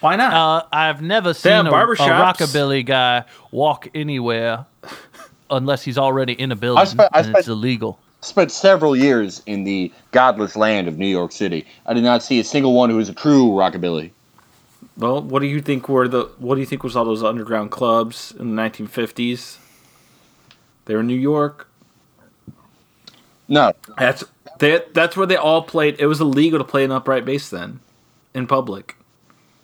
[0.00, 0.34] Why not?
[0.34, 4.66] Uh, I've never seen a, a rockabilly guy walk anywhere
[5.50, 7.98] unless he's already in a building spent- I and it's spent- illegal.
[8.20, 11.64] Spent several years in the godless land of New York City.
[11.86, 14.10] I did not see a single one who was a true rockabilly.
[14.98, 16.24] well, what do you think were the?
[16.36, 19.56] What do you think was all those underground clubs in the 1950s?
[20.88, 21.68] They were in New York.
[23.46, 24.24] No, That's
[24.58, 25.96] they, That's where they all played.
[25.98, 27.80] It was illegal to play an upright bass then,
[28.34, 28.96] in public.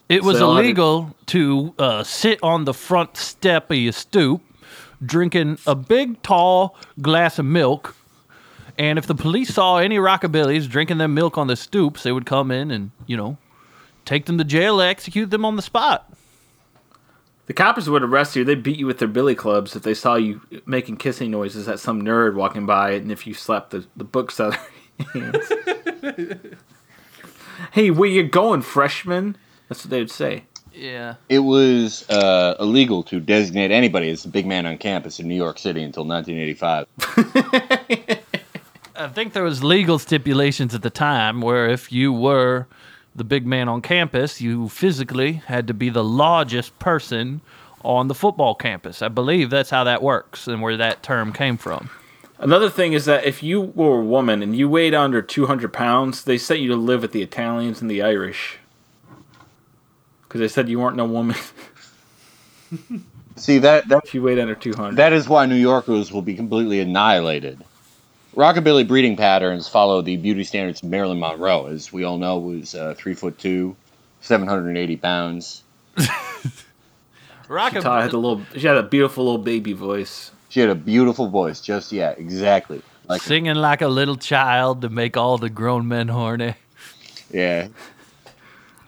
[0.08, 3.92] It was So I did- illegal to uh, sit on the front step of your
[3.92, 4.42] stoop,
[5.04, 7.96] drinking a big, tall glass of milk.
[8.76, 12.26] And if the police saw any rockabillys drinking their milk on the stoops, they would
[12.26, 13.38] come in and, you know,
[14.04, 16.12] take them to jail, execute them on the spot.
[17.46, 18.44] The coppers would arrest you.
[18.44, 21.78] They'd beat you with their billy clubs if they saw you making kissing noises at
[21.78, 25.52] some nerd walking by, and if you slapped the, the books out of their hands.
[27.72, 29.36] hey, where you going, freshman?
[29.68, 30.44] That's what they would say.
[30.76, 31.14] Yeah.
[31.28, 35.36] it was uh, illegal to designate anybody as the big man on campus in New
[35.36, 36.86] York City until 1985.
[38.96, 42.66] I think there was legal stipulations at the time where if you were
[43.14, 47.40] the big man on campus, you physically had to be the largest person
[47.82, 49.02] on the football campus.
[49.02, 51.90] I believe that's how that works and where that term came from.
[52.38, 56.24] Another thing is that if you were a woman and you weighed under 200 pounds,
[56.24, 58.58] they sent you to live with the Italians and the Irish.
[60.22, 61.36] Because they said you weren't no woman
[63.36, 64.96] See that that if you weighed under 200.
[64.96, 67.64] That is why New Yorkers will be completely annihilated.
[68.34, 72.74] Rockabilly breeding patterns follow the beauty standards of Marilyn Monroe, as we all know, was
[72.74, 73.76] uh, three foot two,
[74.20, 75.62] seven hundred and eighty pounds.
[77.48, 78.42] Rockabilly She had a little.
[78.56, 80.30] She had a beautiful little baby voice.
[80.48, 81.60] She had a beautiful voice.
[81.60, 82.82] Just yeah, exactly.
[83.06, 86.54] Like Singing like a little child to make all the grown men horny.
[87.30, 87.68] yeah,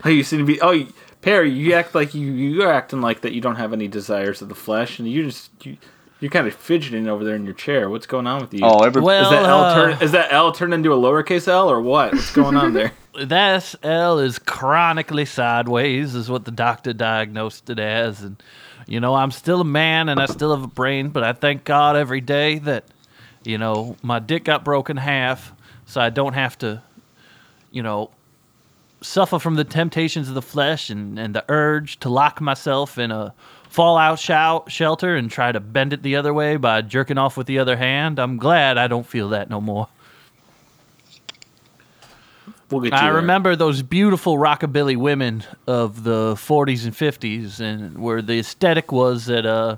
[0.05, 0.61] Oh, you seem to be.
[0.61, 0.87] Oh,
[1.21, 3.33] Perry, you act like you you're acting like that.
[3.33, 5.77] You don't have any desires of the flesh, and you just you,
[6.21, 7.91] you're kind of fidgeting over there in your chair.
[7.91, 8.61] What's going on with you?
[8.63, 10.03] oh, every Well, is that L uh, turn?
[10.03, 12.13] Is that L turned into a lowercase L or what?
[12.13, 12.93] What's going on there?
[13.17, 18.21] That L is chronically sideways, is what the doctor diagnosed it as.
[18.21, 18.43] And,
[18.87, 21.65] you know, I'm still a man and I still have a brain, but I thank
[21.65, 22.85] God every day that,
[23.43, 25.55] you know, my dick got broken in half
[25.87, 26.83] so I don't have to,
[27.71, 28.11] you know,
[29.07, 33.11] suffer from the temptations of the flesh and, and the urge to lock myself in
[33.11, 33.33] a
[33.69, 37.47] fallout shou- shelter and try to bend it the other way by jerking off with
[37.47, 38.19] the other hand.
[38.19, 39.89] I'm glad I don't feel that no more.
[42.69, 42.93] We'll.
[42.93, 43.15] I there.
[43.15, 49.27] remember those beautiful rockabilly women of the 40s and 50s, and where the aesthetic was
[49.27, 49.77] that uh,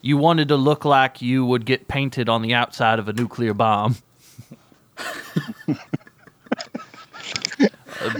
[0.00, 3.52] you wanted to look like you would get painted on the outside of a nuclear
[3.52, 3.96] bomb.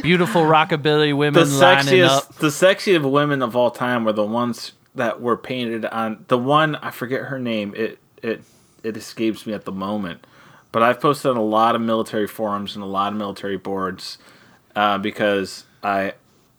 [0.03, 5.21] Beautiful rockabilly women the sexiest, the sexiest women of all time were the ones that
[5.21, 6.25] were painted on.
[6.29, 7.75] The one I forget her name.
[7.77, 8.43] It it
[8.83, 10.27] it escapes me at the moment.
[10.73, 14.19] But I've posted on a lot of military forums and a lot of military boards
[14.77, 16.15] uh, because I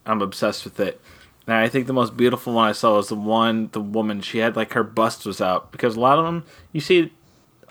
[0.05, 0.99] I'm obsessed with it.
[1.47, 4.39] And I think the most beautiful one I saw was the one the woman she
[4.39, 7.11] had like her bust was out because a lot of them you see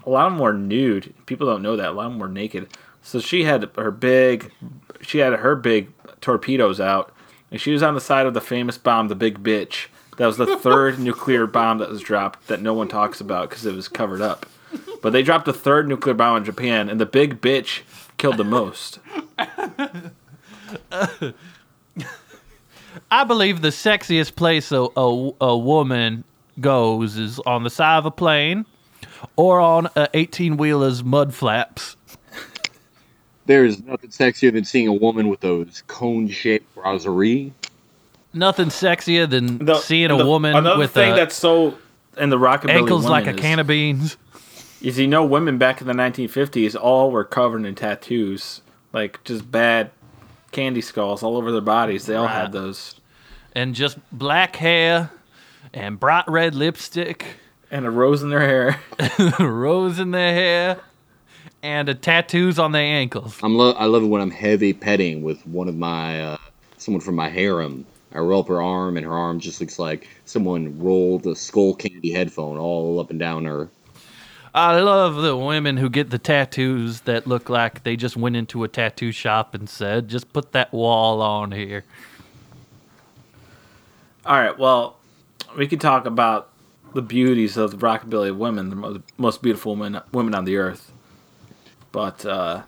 [0.04, 1.14] a lot of them were nude.
[1.26, 1.88] People don't know that.
[1.88, 2.68] A lot of them were naked.
[3.02, 4.52] So she had her big,
[5.00, 5.90] she had her big
[6.20, 7.12] torpedoes out,
[7.50, 9.86] and she was on the side of the famous bomb, the Big Bitch.
[10.16, 13.66] That was the third nuclear bomb that was dropped that no one talks about because
[13.66, 14.46] it was covered up.
[15.02, 17.80] But they dropped a third nuclear bomb in Japan, and the Big Bitch
[18.18, 18.98] killed the most.
[23.10, 26.24] I believe the sexiest place a, a, a woman
[26.60, 28.66] goes is on the side of a plane
[29.36, 31.96] or on a 18 wheeler's mud flaps.
[33.50, 37.52] There's nothing sexier than seeing a woman with those cone-shaped brasserie.
[38.32, 41.74] Nothing sexier than The- seeing a the- woman Another with thing uh, that's so
[42.16, 44.16] in the rockabilly ankles like a is- can of beans.
[44.80, 48.60] is you know women back in the 1950s all were covered in tattoos
[48.92, 49.90] like just bad
[50.52, 52.42] candy skulls all over their bodies they all Right.
[52.42, 53.00] had those
[53.52, 55.10] and just black hair
[55.74, 57.24] and bright red lipstick,
[57.68, 58.80] and a rose in their hair
[59.40, 60.78] a rose in their hair,
[61.62, 63.38] and a tattoos on their ankles.
[63.42, 66.36] I'm lo- I love it when I'm heavy petting with one of my uh,
[66.78, 67.86] someone from my harem.
[68.12, 72.12] I roll up her arm, and her arm just looks like someone rolled a Skullcandy
[72.12, 73.68] headphone all up and down her.
[74.52, 78.64] I love the women who get the tattoos that look like they just went into
[78.64, 81.84] a tattoo shop and said, "Just put that wall on here."
[84.26, 84.98] all right well
[85.56, 86.50] we could talk about
[86.94, 90.92] the beauties of the rockabilly women the most, most beautiful women, women on the earth
[91.92, 92.62] but uh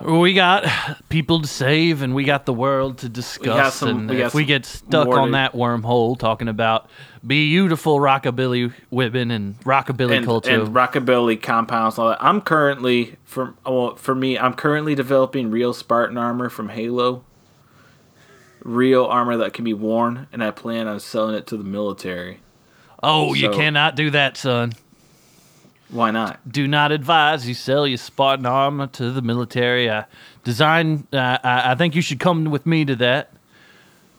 [0.00, 0.64] We got
[1.08, 3.76] people to save, and we got the world to discuss.
[3.76, 6.88] some- and we if we get stuck on to- that wormhole, talking about
[7.26, 13.54] beautiful rockabilly women and rockabilly and, culture, and rockabilly compounds all that i'm currently for
[13.64, 17.24] well, for me i'm currently developing real spartan armor from halo
[18.62, 22.40] real armor that can be worn and i plan on selling it to the military
[23.02, 24.72] oh, you so- cannot do that, son.
[25.94, 29.90] Why not do not advise you sell your Spartan armor to the military.
[29.90, 30.04] I
[30.42, 31.06] design.
[31.12, 33.32] Uh, I, I think you should come with me to that.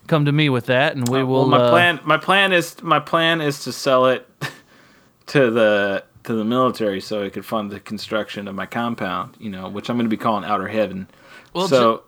[0.08, 1.42] Come to me with that, and we will.
[1.42, 4.28] well my uh, plan my plan is my plan is to sell it
[5.28, 9.50] to the to the military so it could fund the construction of my compound you
[9.50, 11.08] know which i'm going to be calling outer heaven
[11.54, 12.04] Well, so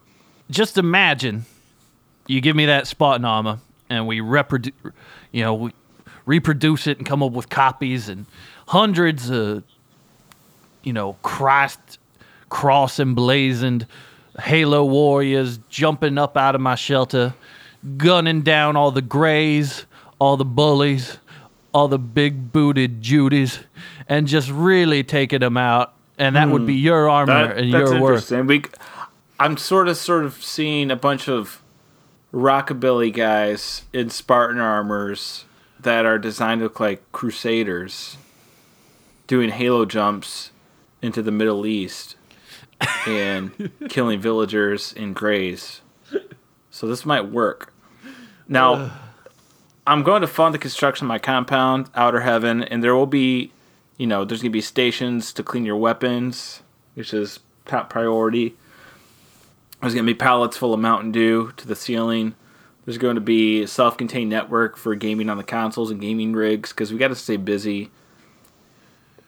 [0.49, 1.45] Just imagine,
[2.25, 3.59] you give me that Spartan armor,
[3.89, 4.73] and we reproduce.
[5.31, 5.71] You know, we
[6.25, 8.25] reproduce it and come up with copies and
[8.67, 9.63] hundreds of,
[10.83, 11.99] you know, Christ
[12.49, 13.85] cross emblazoned
[14.39, 17.33] Halo warriors jumping up out of my shelter,
[17.97, 19.85] gunning down all the grays,
[20.19, 21.17] all the bullies,
[21.73, 23.59] all the big booted Judies,
[24.07, 25.93] and just really taking them out.
[26.19, 27.49] And that would be your armor Hmm.
[27.49, 28.11] That- and that's your work.
[28.15, 28.47] interesting.
[28.47, 28.63] We,
[29.39, 31.61] I'm sort of sort of seeing a bunch of
[32.33, 35.45] rockabilly guys in Spartan armors
[35.79, 38.17] that are designed to look like crusaders
[39.27, 40.51] doing halo jumps
[41.01, 42.15] into the Middle East
[43.05, 45.81] and killing villagers in grays.
[46.71, 47.73] So this might work.
[48.47, 48.91] Now,
[49.87, 53.51] I'm going to fund the construction of my compound, Outer Heaven, and there will be,
[53.97, 56.61] you know, there's going to be stations to clean your weapons,
[56.95, 58.55] which is top priority.
[59.81, 62.35] There's going to be pallets full of Mountain Dew to the ceiling.
[62.83, 66.71] There's going to be a self-contained network for gaming on the consoles and gaming rigs
[66.71, 67.91] because we got to stay busy.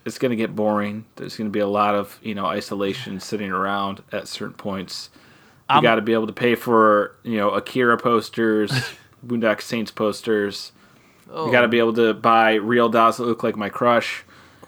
[0.05, 1.05] It's going to get boring.
[1.15, 5.09] There's going to be a lot of you know isolation sitting around at certain points.
[5.73, 8.71] You got to be able to pay for you know Akira posters,
[9.25, 10.71] Boondock Saints posters.
[11.27, 11.51] You oh.
[11.51, 14.23] got to be able to buy real dolls that look like my crush.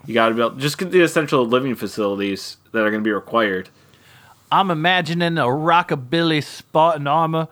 [0.05, 3.07] You got to be able just get the essential living facilities that are going to
[3.07, 3.69] be required.
[4.51, 7.47] I'm imagining a rockabilly Spartan armor.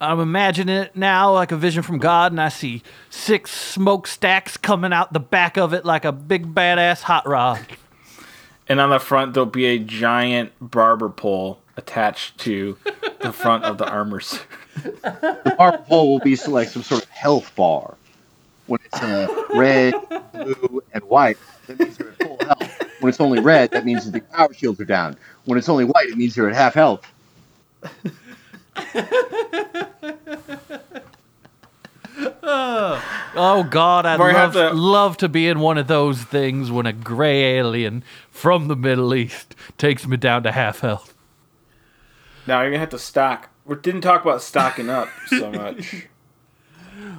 [0.00, 4.92] I'm imagining it now like a vision from God, and I see six smokestacks coming
[4.92, 7.64] out the back of it like a big badass hot rod.
[8.68, 12.76] And on the front, there'll be a giant barber pole attached to
[13.20, 14.46] the front of the armor suit.
[14.82, 17.94] The bar pole will be like some sort of health bar.
[18.66, 19.94] When it's uh, red,
[20.32, 21.38] blue, and white,
[21.68, 22.82] that means you're at full health.
[23.00, 25.16] When it's only red, that means that the power shields are down.
[25.44, 27.06] When it's only white, it means you're at half health.
[33.38, 36.92] Oh God, I'd love, to- love to be in one of those things when a
[36.92, 41.14] gray alien from the Middle East takes me down to half health.
[42.46, 43.50] Now you're gonna have to stock.
[43.64, 46.06] We didn't talk about stocking up so much.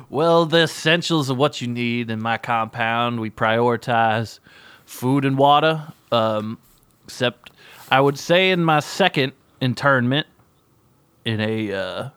[0.10, 4.40] Well, the essentials of what you need in my compound, we prioritize
[4.86, 5.94] food and water.
[6.12, 6.58] Um,
[7.04, 7.52] except,
[7.92, 10.26] I would say in my second internment,
[11.28, 12.10] in a uh,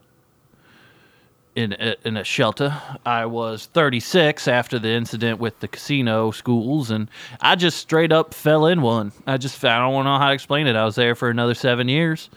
[1.56, 2.80] in a, in a shelter.
[3.04, 8.32] I was 36 after the incident with the casino schools, and I just straight up
[8.32, 9.10] fell in one.
[9.26, 10.76] I just I don't know how to explain it.
[10.76, 12.30] I was there for another seven years.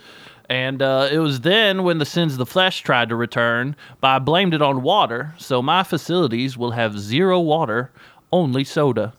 [0.49, 4.07] And uh, it was then when the sins of the flesh tried to return, but
[4.09, 5.35] I blamed it on water.
[5.37, 7.91] So my facilities will have zero water,
[8.31, 9.13] only soda.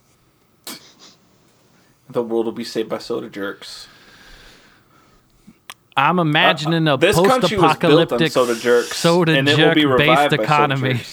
[2.10, 3.88] The world will be saved by soda jerks.
[5.96, 9.82] I'm imagining uh, a was built on post-apocalyptic soda jerks, soda and it will be
[9.82, 11.00] jerk based economy.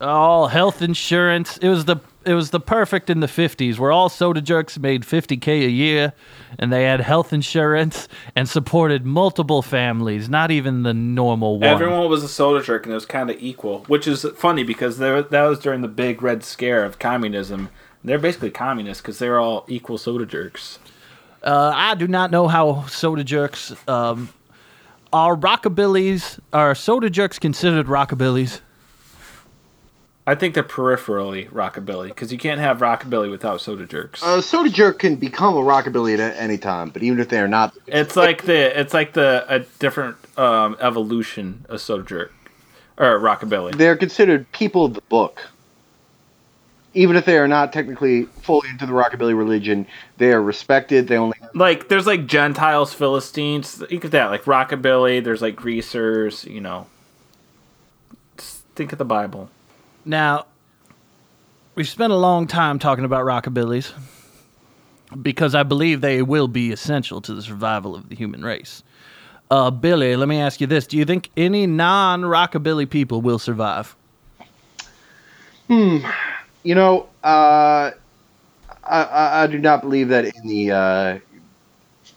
[0.00, 1.58] All health insurance.
[1.58, 5.02] It was the it was the perfect in the 50s where all soda jerks made
[5.02, 6.12] 50k a year
[6.58, 11.68] and they had health insurance and supported multiple families, not even the normal one.
[11.68, 14.98] Everyone was a soda jerk, and it was kind of equal, which is funny because
[14.98, 17.70] there, that was during the big red scare of communism.
[18.04, 20.78] They're basically communists because they're all equal soda jerks.
[21.48, 24.28] Uh, I do not know how soda jerks um,
[25.14, 26.38] are rockabillys.
[26.52, 28.60] Are soda jerks considered rockabillies?
[30.26, 34.22] I think they're peripherally rockabilly because you can't have rockabilly without soda jerks.
[34.22, 37.48] A soda jerk can become a rockabilly at any time, but even if they are
[37.48, 42.32] not, it's like the it's like the a different um, evolution of soda jerk
[42.98, 43.74] or rockabilly.
[43.74, 45.48] they're considered people of the book.
[46.98, 49.86] Even if they are not technically fully into the rockabilly religion,
[50.16, 51.06] they are respected.
[51.06, 55.22] They only Like there's like Gentiles, Philistines, think of that like rockabilly.
[55.22, 56.88] There's like greasers, you know.
[58.36, 59.48] Just think of the Bible.
[60.04, 60.46] Now,
[61.76, 63.92] we've spent a long time talking about rockabillys
[65.22, 68.82] because I believe they will be essential to the survival of the human race.
[69.52, 73.94] Uh, Billy, let me ask you this: Do you think any non-rockabilly people will survive?
[76.68, 77.92] You know, uh,
[78.84, 81.18] I, I, I do not believe that in the uh,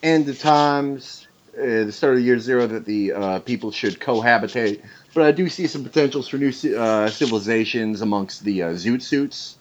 [0.02, 1.26] end of times,
[1.56, 4.84] uh, the start of year zero, that the uh, people should cohabitate.
[5.14, 9.56] But I do see some potentials for new uh, civilizations amongst the uh, Zoot suits.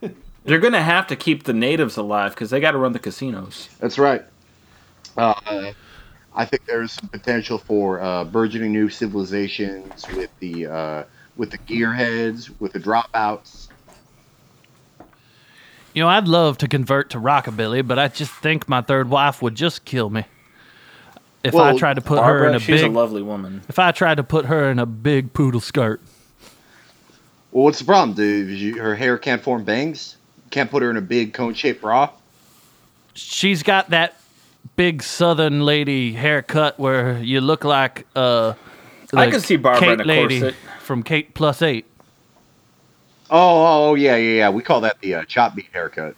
[0.44, 3.68] They're gonna have to keep the natives alive because they got to run the casinos.
[3.78, 4.22] That's right.
[5.18, 5.72] Uh,
[6.34, 11.04] I think there is some potential for uh, burgeoning new civilizations with the uh,
[11.36, 13.68] with the gearheads, with the dropouts.
[15.94, 19.40] You know, I'd love to convert to rockabilly, but I just think my third wife
[19.40, 20.24] would just kill me
[21.42, 22.90] if I tried to put her in Barbara, a she's big.
[22.90, 23.62] a lovely woman.
[23.68, 26.00] if I tried to put her in a big poodle skirt.
[27.52, 28.14] Well, what's the problem?
[28.14, 30.16] Do you, her hair can't form bangs?
[30.50, 32.10] Can't put her in a big cone-shaped bra?
[33.16, 34.14] she's got that
[34.76, 38.54] big southern lady haircut where you look like uh
[39.14, 40.56] I can see Barbara Kate in a lady corset.
[40.86, 41.84] From Kate Plus Eight.
[43.28, 44.50] Oh, oh, oh, yeah, yeah, yeah.
[44.50, 46.14] We call that the uh, chop beat haircut.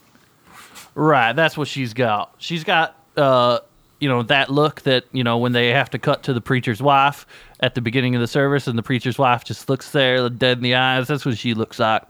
[0.94, 2.34] Right, that's what she's got.
[2.38, 3.60] She's got uh
[3.98, 6.80] you know that look that you know when they have to cut to the preacher's
[6.80, 7.26] wife
[7.60, 10.62] at the beginning of the service and the preacher's wife just looks there dead in
[10.62, 11.08] the eyes.
[11.08, 12.02] That's what she looks like.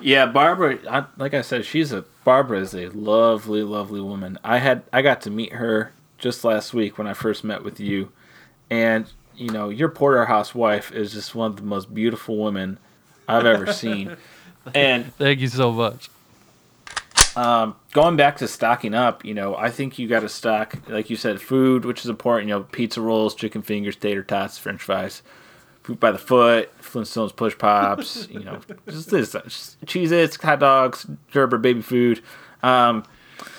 [0.00, 0.78] Yeah, Barbara.
[0.90, 4.38] I, like I said, she's a Barbara is a lovely, lovely woman.
[4.42, 7.80] I had I got to meet her just last week when I first met with
[7.80, 8.10] you,
[8.70, 12.78] and you know your porterhouse wife is just one of the most beautiful women
[13.28, 14.16] I've ever seen.
[14.74, 16.08] And Thank you so much.
[17.36, 21.10] um, going back to stocking up, you know, I think you got to stock, like
[21.10, 22.48] you said, food, which is important.
[22.48, 25.22] You know, pizza rolls, chicken fingers, tater tots, French fries,
[25.82, 28.26] food by the foot, Flintstones push pops.
[28.30, 32.22] you know, just this, just Cheez-Its, hot dogs, Gerber baby food.
[32.62, 33.04] Um,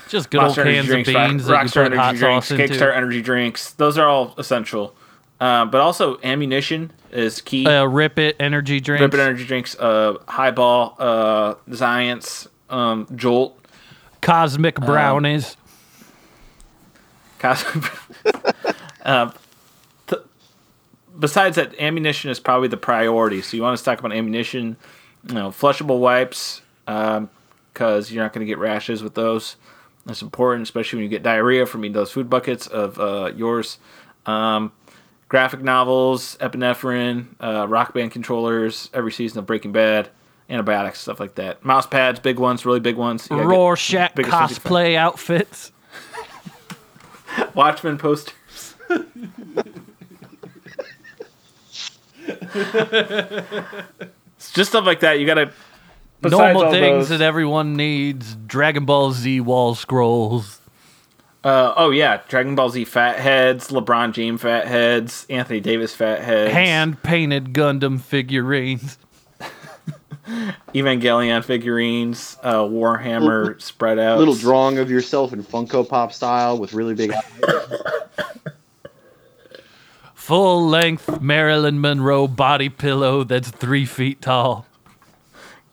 [0.09, 2.19] Just good old Monster energy cans of drinks, Rock- beans you Rockstar put hot energy
[2.19, 2.95] drinks, sauce into.
[2.95, 3.71] Energy drinks.
[3.73, 4.95] Those are all essential.
[5.39, 7.65] Um, but also ammunition is key.
[7.65, 9.01] Uh, Rip It energy drinks.
[9.01, 13.59] Rip it energy drinks, uh, Highball, uh, Giants, um, Jolt.
[14.21, 15.57] Cosmic brownies.
[17.39, 17.65] Cos-
[19.03, 19.33] um,
[20.07, 20.21] th-
[21.19, 23.41] besides that, ammunition is probably the priority.
[23.41, 24.77] So you want to up on ammunition,
[25.27, 29.57] you know, flushable wipes, because you're not going to get rashes with those.
[30.05, 33.79] That's important, especially when you get diarrhea from eating those food buckets of uh, yours.
[34.25, 34.71] Um,
[35.27, 40.09] graphic novels, epinephrine, uh, rock band controllers, every season of Breaking Bad,
[40.49, 41.63] antibiotics, stuff like that.
[41.65, 43.27] Mouse pads, big ones, really big ones.
[43.29, 45.71] Rorschach cosplay outfits.
[47.53, 48.33] Watchmen posters.
[54.37, 55.19] It's just stuff like that.
[55.19, 55.51] You gotta
[56.21, 58.35] besides Normal things those- that everyone needs.
[58.47, 60.59] Dragon Ball Z wall scrolls.
[61.45, 67.03] Uh, oh yeah, Dragon Ball Z fatheads, LeBron James fatheads, Anthony Davis fat heads, Hand
[67.03, 68.97] painted Gundam figurines.
[70.73, 76.73] Evangelion figurines, uh, Warhammer spread out, Little drawing of yourself in Funko Pop style with
[76.73, 77.13] really big
[80.15, 84.65] full length Marilyn Monroe body pillow that's three feet tall.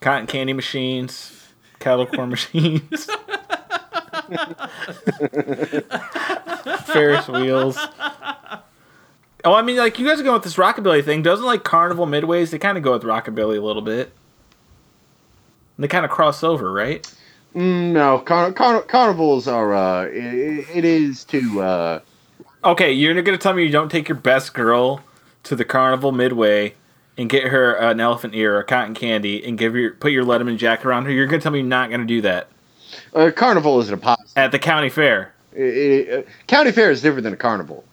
[0.01, 1.47] Cotton candy machines,
[1.79, 3.09] kettle corn machines,
[6.85, 7.77] Ferris wheels.
[9.45, 11.21] Oh, I mean, like you guys are going with this rockabilly thing.
[11.21, 12.51] Doesn't like Carnival Midways?
[12.51, 14.13] They kind of go with rockabilly a little bit.
[15.77, 17.05] They kind of cross over, right?
[17.55, 19.73] Mm, no, car- car- carnivals are.
[19.73, 21.61] Uh, it, it is to.
[21.61, 21.99] Uh,
[22.65, 25.03] Okay, you're gonna tell me you don't take your best girl
[25.43, 26.75] to the Carnival Midway
[27.17, 30.55] and get her an elephant ear or cotton candy and give your put your Letterman
[30.57, 31.11] jacket around her.
[31.11, 32.47] You're gonna tell me you're not gonna do that
[33.13, 34.25] a carnival is an apostle.
[34.35, 35.33] at the county fair.
[35.55, 37.83] It- it- uh, county fair is different than a carnival.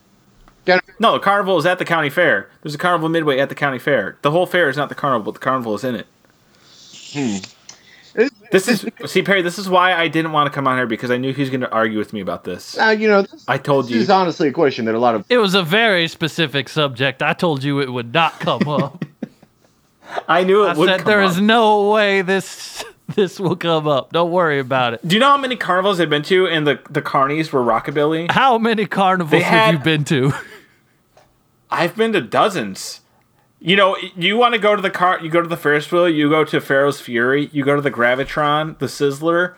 [0.67, 2.49] County- No, the carnival is at the county fair.
[2.63, 4.17] There's a carnival midway at the county fair.
[4.23, 6.07] The whole fair is not the carnival, but the carnival is in it.
[7.13, 7.37] Hmm.
[8.51, 9.41] This is see Perry.
[9.43, 11.51] This is why I didn't want to come on here because I knew he was
[11.51, 12.77] going to argue with me about this.
[12.77, 13.97] Now, you know, this, I told this you.
[13.99, 17.23] This is honestly a question that a lot of It was a very specific subject.
[17.23, 19.05] I told you it would not come up.
[20.29, 20.89] I knew it I would.
[20.89, 21.31] said come there up.
[21.31, 22.85] is no way this
[23.15, 24.13] this will come up.
[24.13, 25.07] Don't worry about it.
[25.07, 28.31] Do you know how many carnivals I've been to and the the carnies were rockabilly?
[28.31, 30.33] How many carnivals They have had- you been to?
[31.71, 33.01] I've been to dozens.
[33.61, 36.09] You know, you want to go to the car, you go to the Ferris wheel,
[36.09, 39.55] you go to Pharaoh's Fury, you go to the Gravitron, the Sizzler,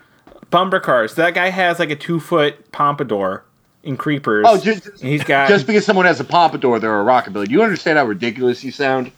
[0.50, 1.14] bumper cars.
[1.14, 3.44] That guy has like a two foot pompadour
[3.84, 4.44] in creepers.
[4.48, 7.46] Oh, just, he's got just because someone has a pompadour, they're a rockabilly.
[7.46, 9.12] Do you understand how ridiculous you sound?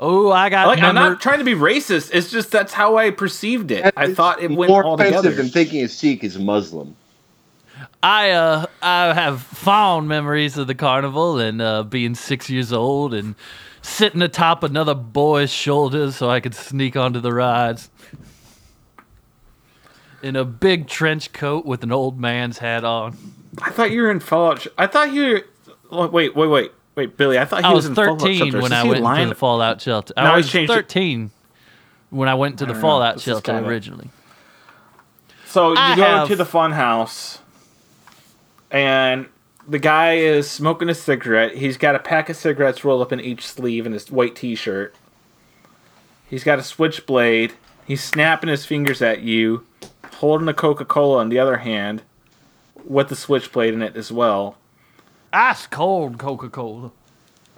[0.00, 2.10] Oh, I got like I'm not trying to be racist.
[2.12, 3.92] It's just that's how I perceived it.
[3.96, 5.42] I thought it went more all offensive together.
[5.42, 6.96] than thinking a Sikh is Muslim.
[8.02, 13.12] I uh I have fond memories of the carnival and uh, being six years old
[13.12, 13.34] and
[13.82, 17.90] sitting atop another boy's shoulders so I could sneak onto the rides.
[20.22, 23.16] In a big trench coat with an old man's hat on.
[23.62, 24.62] I thought you were in Fallout.
[24.62, 25.22] Sh- I thought you.
[25.22, 25.44] Were,
[25.90, 27.38] oh, wait, wait, wait, wait, Billy.
[27.38, 28.60] I thought he I was, was in 13 Shelter.
[28.60, 29.24] when I went lying?
[29.24, 30.12] to the Fallout shelter.
[30.16, 30.74] I was changed it.
[30.74, 31.30] 13
[32.10, 32.80] when I went to the know.
[32.80, 34.10] Fallout shelter kinda- originally.
[35.46, 37.38] So you I go have- to the fun house,
[38.70, 39.26] and
[39.66, 41.56] the guy is smoking a cigarette.
[41.56, 44.94] He's got a pack of cigarettes rolled up in each sleeve in his white T-shirt.
[46.28, 47.54] He's got a switchblade.
[47.86, 49.64] He's snapping his fingers at you,
[50.16, 52.02] holding a Coca-Cola in the other hand,
[52.84, 54.56] with the switchblade in it as well.
[55.32, 56.90] Ice cold Coca Cola.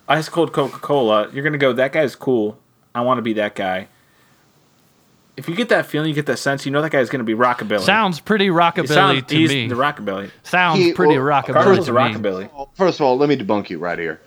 [0.08, 1.30] Ice cold Coca-Cola.
[1.32, 1.72] You're gonna go.
[1.72, 2.58] That guy's cool.
[2.94, 3.86] I want to be that guy.
[5.36, 7.34] If you get that feeling, you get that sense, you know that guy's gonna be
[7.34, 7.80] rockabilly.
[7.82, 9.68] Sounds pretty rockabilly sounds- to he's me.
[9.68, 10.30] the rockabilly.
[10.42, 12.14] Sounds He- pretty well, rockabilly Carnival's to a me.
[12.14, 12.68] rockabilly.
[12.74, 14.20] First of all, let me debunk you right here.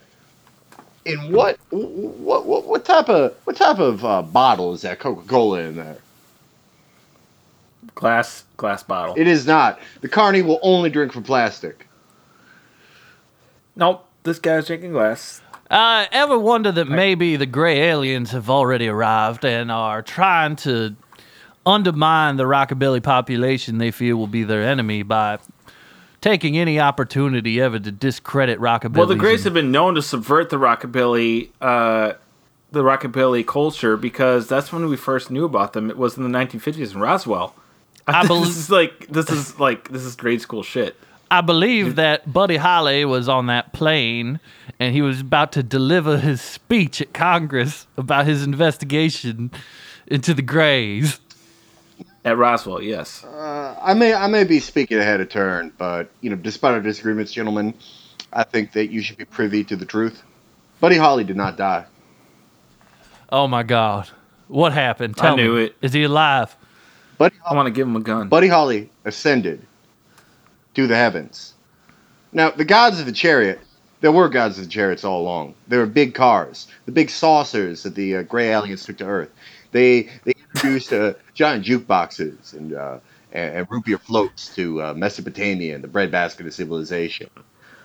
[1.06, 5.28] In what what what, what type of what type of uh, bottle is that Coca
[5.28, 5.98] Cola in there?
[7.94, 9.14] Glass glass bottle.
[9.18, 9.80] It is not.
[10.00, 11.88] The carney will only drink from plastic.
[13.76, 14.08] Nope.
[14.24, 15.42] This guy's drinking glass.
[15.70, 20.96] Uh, ever wonder that maybe the gray aliens have already arrived and are trying to
[21.66, 25.40] undermine the rockabilly population they feel will be their enemy by
[26.22, 28.98] taking any opportunity ever to discredit rockabilly?
[28.98, 32.14] Well, the Greys have been known to subvert the rockabilly, uh,
[32.72, 35.90] the rockabilly culture because that's when we first knew about them.
[35.90, 37.56] It was in the 1950s in Roswell.
[38.08, 40.96] I this bel- is like this is like this is grade school shit.
[41.34, 44.40] I believe that Buddy Holly was on that plane
[44.80, 49.50] and he was about to deliver his speech at Congress about his investigation
[50.06, 51.20] into the Greys.
[52.24, 53.24] At Roswell, yes.
[53.24, 56.82] Uh, I may I may be speaking ahead of turn, but you know, despite our
[56.82, 57.74] disagreements, gentlemen,
[58.32, 60.22] I think that you should be privy to the truth.
[60.82, 61.86] Buddy Holly did not die.
[63.32, 64.08] Oh my God.
[64.50, 65.18] What happened?
[65.18, 65.64] Tell knew me.
[65.64, 65.76] it.
[65.82, 66.56] Is he alive?
[67.18, 68.30] Buddy I want to give him a gun.
[68.30, 69.66] Buddy Holly ascended
[70.76, 71.54] to the heavens.
[72.32, 73.60] Now, the gods of the chariot,
[74.02, 75.56] there were gods of the chariots all along.
[75.68, 79.30] There were big cars, the big saucers that the uh, gray aliens took to Earth.
[79.72, 83.00] They they introduced uh, giant jukeboxes and, uh,
[83.32, 87.30] and and root beer floats to uh, Mesopotamia and the breadbasket of civilization.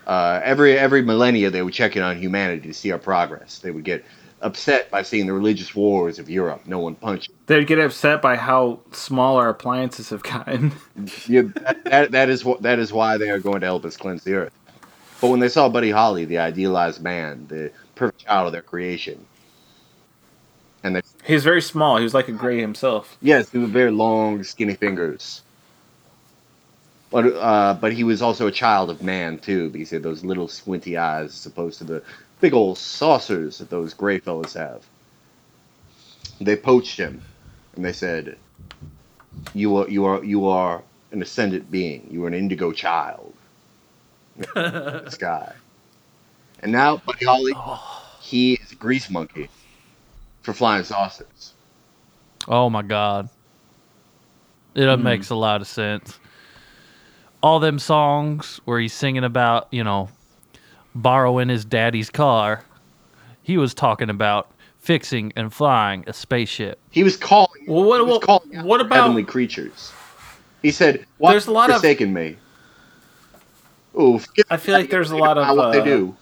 [0.07, 3.59] Uh, every every millennia, they would check in on humanity to see our progress.
[3.59, 4.05] They would get
[4.41, 6.63] upset by seeing the religious wars of Europe.
[6.67, 7.35] No one punching.
[7.47, 10.73] They'd get upset by how small our appliances have gotten.
[11.27, 13.97] Yeah, that, that, that is what that is why they are going to help us
[13.97, 14.53] cleanse the earth.
[15.21, 19.27] But when they saw Buddy Holly, the idealized man, the perfect child of their creation,
[20.85, 21.97] and they He was very small.
[21.97, 23.17] He was like a gray himself.
[23.21, 25.43] yes, he was very long, skinny fingers.
[27.11, 30.25] But uh, but he was also a child of man too, because he had those
[30.25, 32.03] little squinty eyes as opposed to the
[32.41, 34.85] big old saucers that those gray fellas have.
[36.41, 37.23] They poached him,
[37.75, 38.37] and they said,
[39.55, 42.07] "You are you are you are an ascendant being.
[42.11, 43.35] You are an indigo child."
[44.55, 45.53] this guy.
[46.61, 47.53] And now, Buddy Holly,
[48.21, 49.49] he is a grease monkey
[50.43, 51.55] for flying saucers.
[52.47, 53.29] Oh my god.
[54.75, 55.03] It Hmm.
[55.03, 56.19] makes a lot of sense.
[57.43, 60.09] All them songs where he's singing about, you know,
[61.03, 62.65] borrowing his daddy's car.
[63.43, 66.79] He was talking about fixing and flying a spaceship.
[66.91, 67.65] He was calling.
[67.67, 69.93] Well, what- he was well, calling what about- heavenly creatures?
[70.63, 72.37] He said, "Why There's a lot have of- me?"
[73.99, 74.21] Ooh,
[74.51, 76.17] I feel like there's a lot about of, what they uh, do.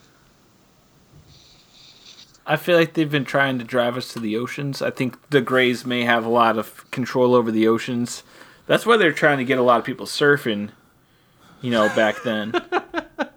[2.46, 4.80] I feel like they've been trying to drive us to the oceans.
[4.80, 8.22] I think the Greys may have a lot of control over the oceans.
[8.66, 10.70] That's why they're trying to get a lot of people surfing.
[11.60, 12.52] You know, back then,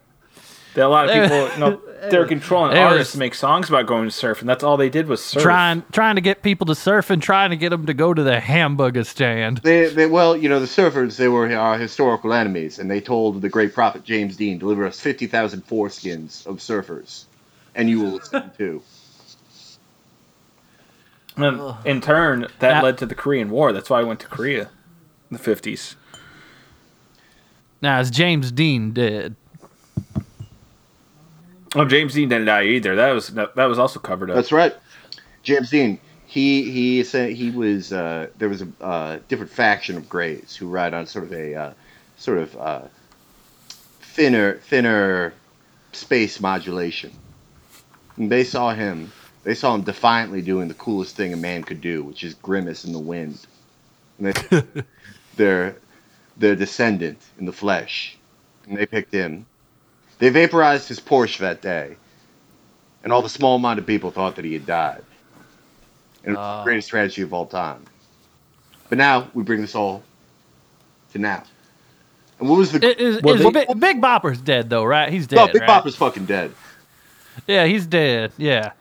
[0.74, 1.50] there a lot of people.
[1.54, 4.48] You know, they're controlling It was- artists to make songs about going to surf, and
[4.50, 5.42] that's all they did was surf.
[5.44, 8.22] Trying trying to get people to surf and trying to get them to go to
[8.24, 9.58] the hamburger stand.
[9.60, 13.42] They, they, well, you know, the surfers, they were our historical enemies, and they told
[13.42, 17.26] the great prophet James Dean, deliver us 50,000 foreskins of surfers,
[17.76, 18.82] and you will listen too.
[21.36, 23.72] And in turn, that Now- led to the Korean War.
[23.72, 24.64] That's why I went to Korea
[25.32, 25.96] in the fifties.
[27.82, 29.36] Now, is James Dean dead?
[31.76, 32.96] Oh, James Dean didn't die either.
[32.96, 34.36] That was that was also covered up.
[34.36, 34.76] That's right.
[35.44, 40.10] James Dean, he, he said he was, uh, there was a uh, different faction of
[40.10, 41.74] Greys who ride on sort of a, uh,
[42.18, 42.82] sort of, uh,
[44.02, 45.34] thinner, thinner
[45.92, 47.12] space modulation.
[48.18, 49.12] And they saw him,
[49.44, 52.86] they saw him defiantly doing the coolest thing a man could do, which is grimace
[52.86, 53.46] in the wind.
[54.18, 54.64] And they,
[55.36, 55.78] their,
[56.38, 58.18] their descendant in the flesh.
[58.68, 59.46] And they picked him.
[60.20, 61.96] They vaporized his Porsche that day.
[63.04, 65.02] And all the small-minded people thought that he had died.
[66.24, 66.58] And it was Ah.
[66.60, 67.86] the greatest tragedy of all time.
[68.90, 70.04] But now we bring this all
[71.14, 71.44] to now.
[72.40, 72.86] And what was the?
[72.86, 75.12] It is, Well, is they- Big, Big Bopper's dead though, right?
[75.12, 75.36] He's dead.
[75.38, 75.70] no, Big right?
[75.70, 76.52] Bopper's fucking dead.
[77.48, 78.32] Yeah, he's dead.
[78.38, 78.72] Yeah.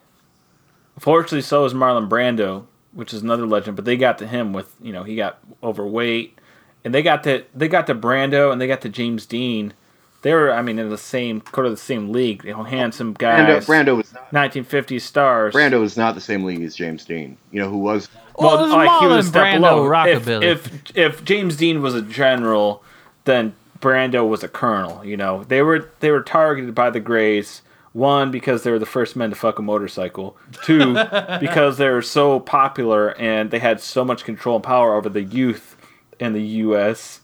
[0.99, 3.77] Fortunately, so is Marlon Brando, which is another legend.
[3.77, 6.37] But they got to him with you know he got overweight,
[6.85, 9.75] and they got to they got to Brando and they got to James Dean.
[10.23, 12.45] They were I mean in the same kind of the same league.
[12.45, 14.31] You know, handsome Brando, guys, Brando was not.
[14.33, 15.55] 1950s stars.
[15.55, 17.37] Brando was not the same league as James Dean.
[17.53, 18.09] You know who was?
[18.37, 19.85] Well, it was Marlon step Brando below.
[19.85, 20.43] rockabilly.
[20.45, 22.83] If, if if James Dean was a general,
[23.25, 25.05] then Brando was a colonel.
[25.05, 27.63] You know, they were they were targeted by the Greys.
[27.95, 30.37] One because they were the first men to fuck a motorcycle.
[30.63, 30.93] Two
[31.41, 35.23] because they were so popular and they had so much control and power over the
[35.23, 35.75] youth
[36.21, 37.21] in the U.S.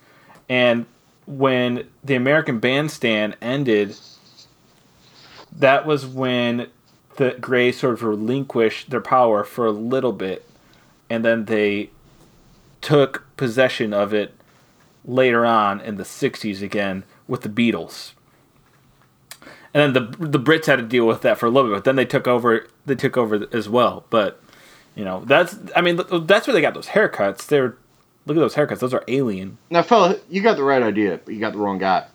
[0.49, 0.87] And
[1.27, 3.97] when the American Bandstand ended,
[5.53, 6.69] that was when
[7.17, 10.45] the Greys sort of relinquished their power for a little bit,
[11.09, 11.91] and then they
[12.81, 14.35] took possession of it
[15.05, 18.13] later on in the 60s again with the Beatles.
[19.73, 21.85] And then the the Brits had to deal with that for a little bit, but
[21.85, 24.05] then they took over they took over as well.
[24.09, 24.41] But
[24.95, 27.47] you know, that's I mean that's where they got those haircuts.
[27.47, 27.77] They're
[28.27, 28.79] look at those haircuts.
[28.81, 29.59] Those are alien.
[29.71, 32.07] Now, fella, you got the right idea, but you got the wrong guy.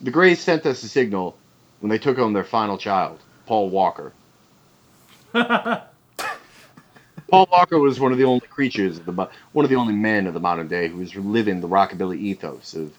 [0.00, 1.36] The Greys sent us a signal
[1.80, 4.12] when they took home their final child, Paul Walker.
[5.32, 9.12] Paul Walker was one of the only creatures of the
[9.52, 12.74] one of the only men of the modern day who was living the rockabilly ethos
[12.74, 12.92] of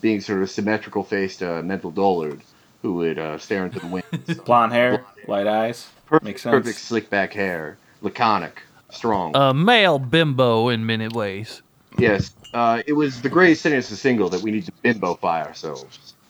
[0.00, 2.40] being sort of symmetrical faced uh, mental dullard
[2.82, 4.04] who would uh, stare into the wind.
[4.44, 5.88] Blonde hair, light eyes.
[6.06, 6.52] perfect, Makes sense.
[6.52, 9.34] perfect slick back hair, laconic, strong.
[9.34, 11.62] a male bimbo in many ways.
[11.98, 15.42] Yes, uh, it was the Greys sending us a single that we need to bimbo-fy
[15.42, 16.14] ourselves.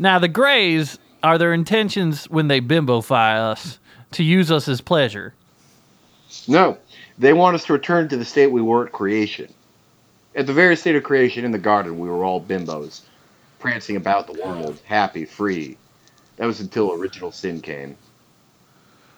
[0.00, 3.78] Now the Greys are their intentions when they bimbofy us
[4.12, 5.34] to use us as pleasure.
[6.48, 6.78] No,
[7.18, 9.52] they want us to return to the state we were at creation.
[10.34, 13.02] At the very state of creation in the garden, we were all bimbos,
[13.58, 15.76] prancing about the world, happy, free.
[16.36, 17.98] That was until original sin came.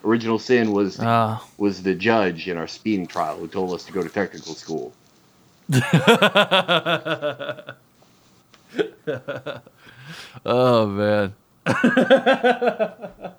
[0.04, 3.92] Original sin was Uh, was the judge in our speeding trial who told us to
[3.92, 4.92] go to technical school.
[10.44, 11.34] oh man.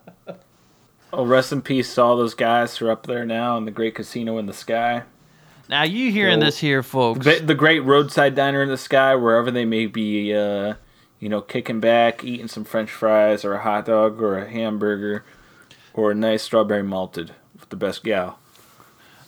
[1.15, 3.71] Oh, rest in peace to all those guys who are up there now in the
[3.71, 5.03] great casino in the sky.
[5.69, 7.23] Now you hearing Well, this here, folks?
[7.23, 10.73] The, the great roadside diner in the sky, wherever they may be, uh,
[11.19, 15.23] you know, kicking back, eating some French fries or a hot dog or a hamburger
[15.93, 18.39] or a nice strawberry malted with the best gal.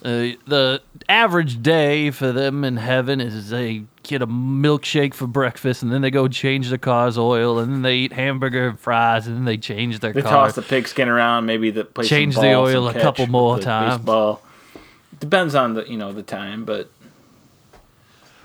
[0.04, 5.82] Uh, the average day for them in heaven is they get a milkshake for breakfast,
[5.82, 9.26] and then they go change the car's oil, and then they eat hamburger and fries,
[9.26, 10.22] and then they change their car.
[10.22, 10.46] They car.
[10.46, 13.98] toss the pigskin around, maybe the play Change the oil a couple more times.
[13.98, 14.42] Baseball.
[15.18, 16.90] Depends on the you know the time, but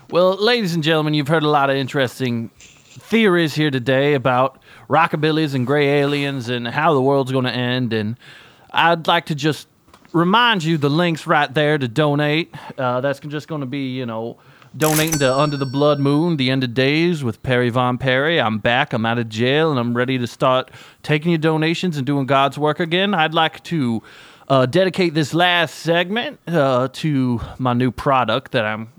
[0.09, 4.61] Well, ladies and gentlemen, you've heard a lot of interesting theories here today about
[4.92, 7.94] rockabillys and gray aliens and how the world's going to end.
[7.94, 8.18] And
[8.72, 9.68] I'd like to just
[10.12, 12.54] remind you the links right there to donate.
[12.78, 14.38] Uh, that's just going to be, you know,
[14.76, 18.39] donating to Under the Blood Moon, The End of Days with Perry Von Perry.
[18.39, 18.92] I'm back.
[18.92, 20.72] I'm out of jail and I'm ready to start
[21.04, 23.14] taking your donations and doing God's work again.
[23.14, 24.04] I'd like to
[24.50, 28.92] uh, dedicate this last segment uh, to my new product that I'm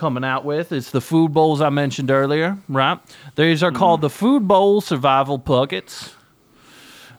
[0.00, 0.72] coming out with.
[0.72, 2.98] It's the food bowls I mentioned earlier, right?
[3.36, 4.06] These are called mm-hmm.
[4.06, 6.14] the Food Bowl Survival Buckets.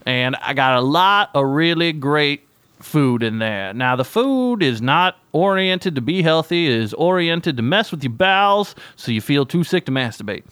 [0.03, 2.47] And I got a lot of really great
[2.79, 3.71] food in there.
[3.71, 8.03] Now, the food is not oriented to be healthy, it is oriented to mess with
[8.03, 10.43] your bowels so you feel too sick to masturbate.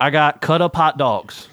[0.00, 1.48] I got cut up hot dogs.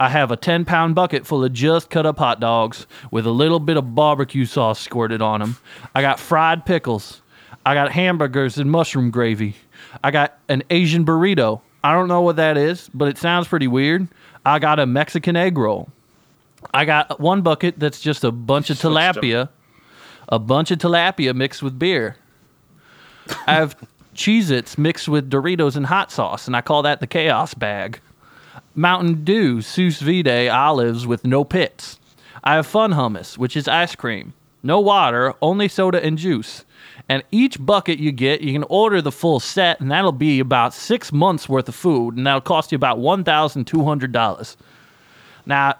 [0.00, 3.30] I have a 10 pound bucket full of just cut up hot dogs with a
[3.30, 5.58] little bit of barbecue sauce squirted on them.
[5.94, 7.20] I got fried pickles.
[7.66, 9.56] I got hamburgers and mushroom gravy.
[10.02, 11.60] I got an Asian burrito.
[11.82, 14.08] I don't know what that is, but it sounds pretty weird.
[14.44, 15.88] I got a Mexican egg roll.
[16.72, 19.48] I got one bucket that's just a bunch of tilapia,
[20.28, 22.16] a bunch of tilapia mixed with beer.
[23.46, 23.76] I have
[24.14, 28.00] Cheez Its mixed with Doritos and hot sauce, and I call that the chaos bag.
[28.74, 31.98] Mountain Dew sous vide olives with no pits.
[32.42, 34.34] I have Fun Hummus, which is ice cream.
[34.62, 36.64] No water, only soda and juice.
[37.08, 40.72] And each bucket you get, you can order the full set, and that'll be about
[40.72, 44.56] six months worth of food, and that'll cost you about $1,200.
[45.44, 45.74] Now,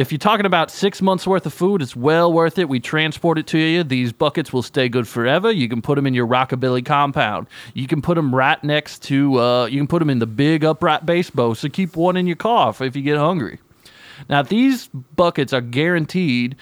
[0.00, 2.70] if you're talking about six months worth of food, it's well worth it.
[2.70, 3.84] We transport it to you.
[3.84, 5.50] These buckets will stay good forever.
[5.50, 7.46] You can put them in your rockabilly compound.
[7.74, 9.38] You can put them right next to.
[9.38, 11.52] Uh, you can put them in the big upright bass bow.
[11.52, 13.58] So keep one in your car if you get hungry.
[14.30, 16.56] Now these buckets are guaranteed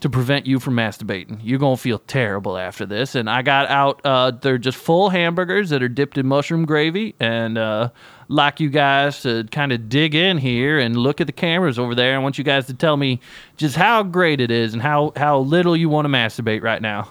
[0.00, 1.38] to prevent you from masturbating.
[1.42, 3.14] You're gonna feel terrible after this.
[3.14, 4.00] And I got out.
[4.04, 7.90] Uh, they're just full hamburgers that are dipped in mushroom gravy, and uh,
[8.28, 11.94] like you guys to kind of dig in here and look at the cameras over
[11.94, 12.14] there.
[12.14, 13.20] I want you guys to tell me
[13.56, 17.10] just how great it is and how how little you want to masturbate right now.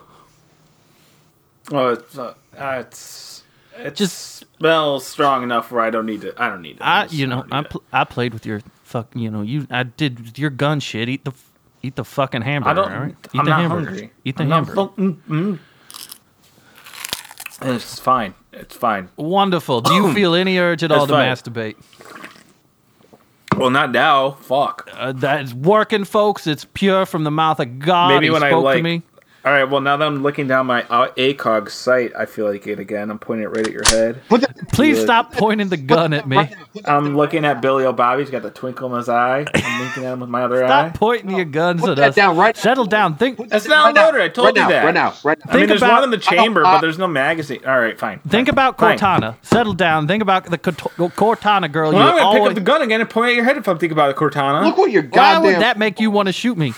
[1.71, 3.43] Oh, it's uh, it's
[3.77, 6.33] it Just- smells strong enough where I don't need to.
[6.41, 6.87] I don't need to.
[6.87, 9.83] I just- you know I pl- I played with your fuck you know you I
[9.83, 11.07] did your gun shit.
[11.09, 11.31] Eat the
[11.81, 12.81] eat the fucking hamburger.
[12.81, 12.91] I don't.
[12.93, 13.15] all right?
[13.33, 13.85] Eat I'm the not hamburger.
[13.89, 14.11] hungry.
[14.25, 14.93] Eat the I'm not hamburger.
[14.95, 15.59] fu- mm, mm.
[17.61, 18.33] It's fine.
[18.53, 19.09] It's fine.
[19.17, 19.81] Wonderful.
[19.81, 21.29] Do you feel any urge at all to fine.
[21.31, 21.75] masturbate?
[23.57, 24.31] Well, not now.
[24.31, 24.89] Fuck.
[24.93, 26.47] Uh, that's working, folks.
[26.47, 28.09] It's pure from the mouth of God.
[28.09, 29.01] Maybe He when I spoke to like- me.
[29.45, 29.63] All right.
[29.63, 33.09] Well, now that I'm looking down my uh, ACOG sight, I feel like it again.
[33.09, 34.21] I'm pointing it right at your head.
[34.27, 35.03] Put that, Please Good.
[35.05, 36.49] stop pointing the gun at me.
[36.85, 38.19] I'm looking at Billy O'Bobby.
[38.21, 39.45] He's got the twinkle in his eye.
[39.55, 40.89] I'm winking at him with my other Stop eye.
[40.89, 42.15] Stop pointing your guns Put at that us.
[42.15, 43.15] down right- Settle down.
[43.15, 43.49] Think.
[43.49, 44.21] That's not right now, loaded.
[44.21, 44.85] I told right you now, that.
[44.85, 45.51] Right now, right now.
[45.51, 47.61] I mean, Think there's about- one in the chamber, uh, but there's no magazine.
[47.65, 48.19] All right, fine.
[48.27, 48.97] Think fine, about fine.
[48.97, 49.35] Cortana.
[49.41, 50.07] Settle down.
[50.07, 50.77] Think about the Cort-
[51.15, 51.91] Cortana girl.
[51.93, 53.67] Well, you I'm gonna pick up the gun again and point at your head if
[53.69, 54.63] I'm thinking about Cortana.
[54.65, 55.43] Look what your Why goddamn.
[55.43, 56.73] would that make you want to shoot me?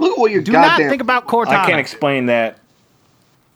[0.00, 1.48] Look at what your Do not think about Cortana.
[1.48, 2.58] I can't explain that.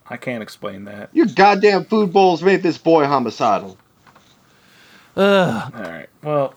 [0.08, 1.10] I can't explain that.
[1.12, 3.76] your goddamn food bowls made this boy homicidal.
[5.16, 5.72] Ugh.
[5.74, 6.08] All right.
[6.22, 6.54] Well,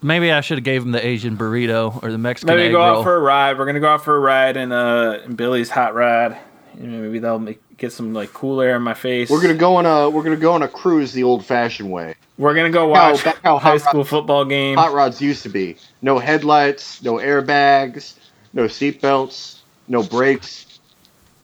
[0.00, 2.56] Maybe I should have gave him the Asian burrito or the Mexican burrito.
[2.56, 2.98] maybe egg go roll.
[2.98, 3.58] out for a ride.
[3.58, 6.36] We're gonna go out for a ride in uh in Billy's hot rod.
[6.80, 9.28] You know, maybe that'll make, get some like cool air in my face.
[9.28, 12.14] We're gonna go on a we're gonna go on a cruise the old-fashioned way.
[12.36, 14.76] We're gonna go How- watch back how high school rod- football game.
[14.76, 18.14] Hot rods used to be no headlights, no airbags,
[18.52, 20.80] no seatbelts, no brakes.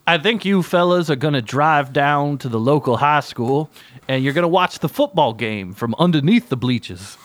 [0.07, 3.71] I think you fellas are gonna drive down to the local high school
[4.07, 7.17] and you're gonna watch the football game from underneath the bleachers.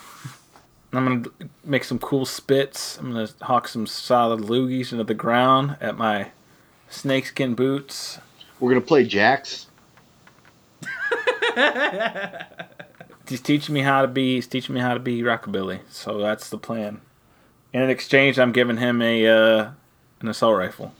[0.93, 2.97] I'm gonna make some cool spits.
[2.97, 6.31] I'm gonna hawk some solid loogies into the ground at my
[6.89, 8.19] snakeskin boots.
[8.59, 9.67] We're gonna play jacks.
[13.27, 14.35] He's teaching me how to be.
[14.35, 15.81] He's teaching me how to be rockabilly.
[15.89, 17.01] So that's the plan.
[17.73, 19.69] And in exchange, I'm giving him a uh,
[20.21, 20.93] an assault rifle.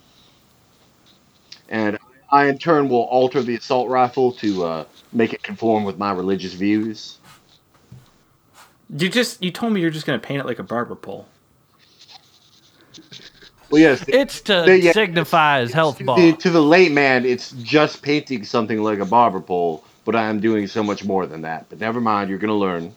[1.69, 1.97] and
[2.31, 6.11] I in turn will alter the assault rifle to uh, make it conform with my
[6.11, 7.17] religious views.
[8.95, 11.27] You just you told me you're just gonna paint it like a barber pole.
[13.71, 16.15] Well, yes, It's to The- yeah, signify his health ball.
[16.17, 20.23] to the, to the layman, it's just painting something like a barber pole, but I
[20.23, 21.67] am doing so much more than that.
[21.69, 22.93] But never mind, you're gonna learn.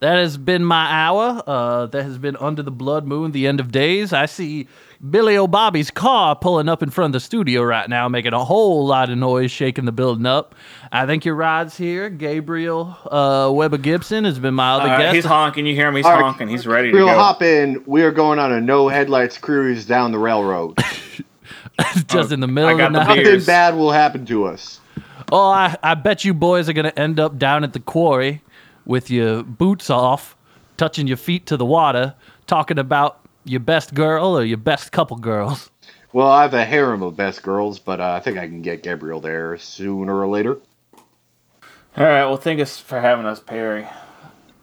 [0.00, 1.42] That has been my hour.
[1.46, 4.14] Uh, that has been Under the Blood Moon, the end of days.
[4.14, 4.66] I see
[5.10, 8.86] Billy O'Bobby's car pulling up in front of the studio right now, making a whole
[8.86, 10.54] lot of noise, shaking the building up.
[10.90, 12.08] I think your ride's here.
[12.08, 15.14] Gabriel uh, Weber Gibson has been my other Uh, guest.
[15.16, 15.66] he's honking.
[15.66, 15.96] You hear him?
[15.96, 16.48] He's All right, honking.
[16.48, 17.04] He's ready to go.
[17.04, 17.20] We'll go.
[17.20, 17.82] hop in.
[17.84, 20.78] We are going on a no headlights cruise down the railroad.
[22.06, 23.14] just in the middle I of got the the night.
[23.16, 23.32] beer.
[23.34, 24.80] Nothing bad will happen to us.
[25.32, 28.42] Oh, I, I bet you boys are going to end up down at the quarry
[28.90, 30.36] with your boots off,
[30.76, 32.12] touching your feet to the water,
[32.48, 35.70] talking about your best girl or your best couple girls.
[36.12, 38.82] Well, I have a harem of best girls, but uh, I think I can get
[38.82, 40.58] Gabriel there sooner or later.
[41.96, 42.24] All right.
[42.24, 43.86] Well, thank us for having us, Perry.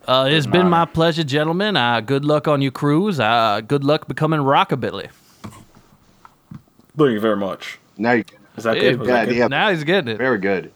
[0.05, 1.78] Uh, it's been my pleasure, gentlemen.
[1.78, 3.19] Uh, good luck on your cruise.
[3.21, 5.09] Uh, good luck becoming rockabilly.
[6.97, 7.80] Thank you very much.
[7.97, 8.25] Now you
[8.57, 8.99] Is that Yeah, good?
[8.99, 9.36] Was that good?
[9.38, 9.47] yeah.
[9.47, 10.17] Now he's getting it.
[10.17, 10.71] very good.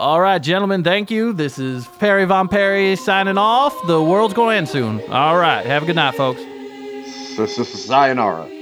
[0.00, 1.34] All right, gentlemen, thank you.
[1.34, 3.76] This is Perry Von Perry signing off.
[3.86, 5.02] The world's going to end soon.
[5.12, 6.40] All right, have a good night, folks.
[7.84, 8.59] Sayonara.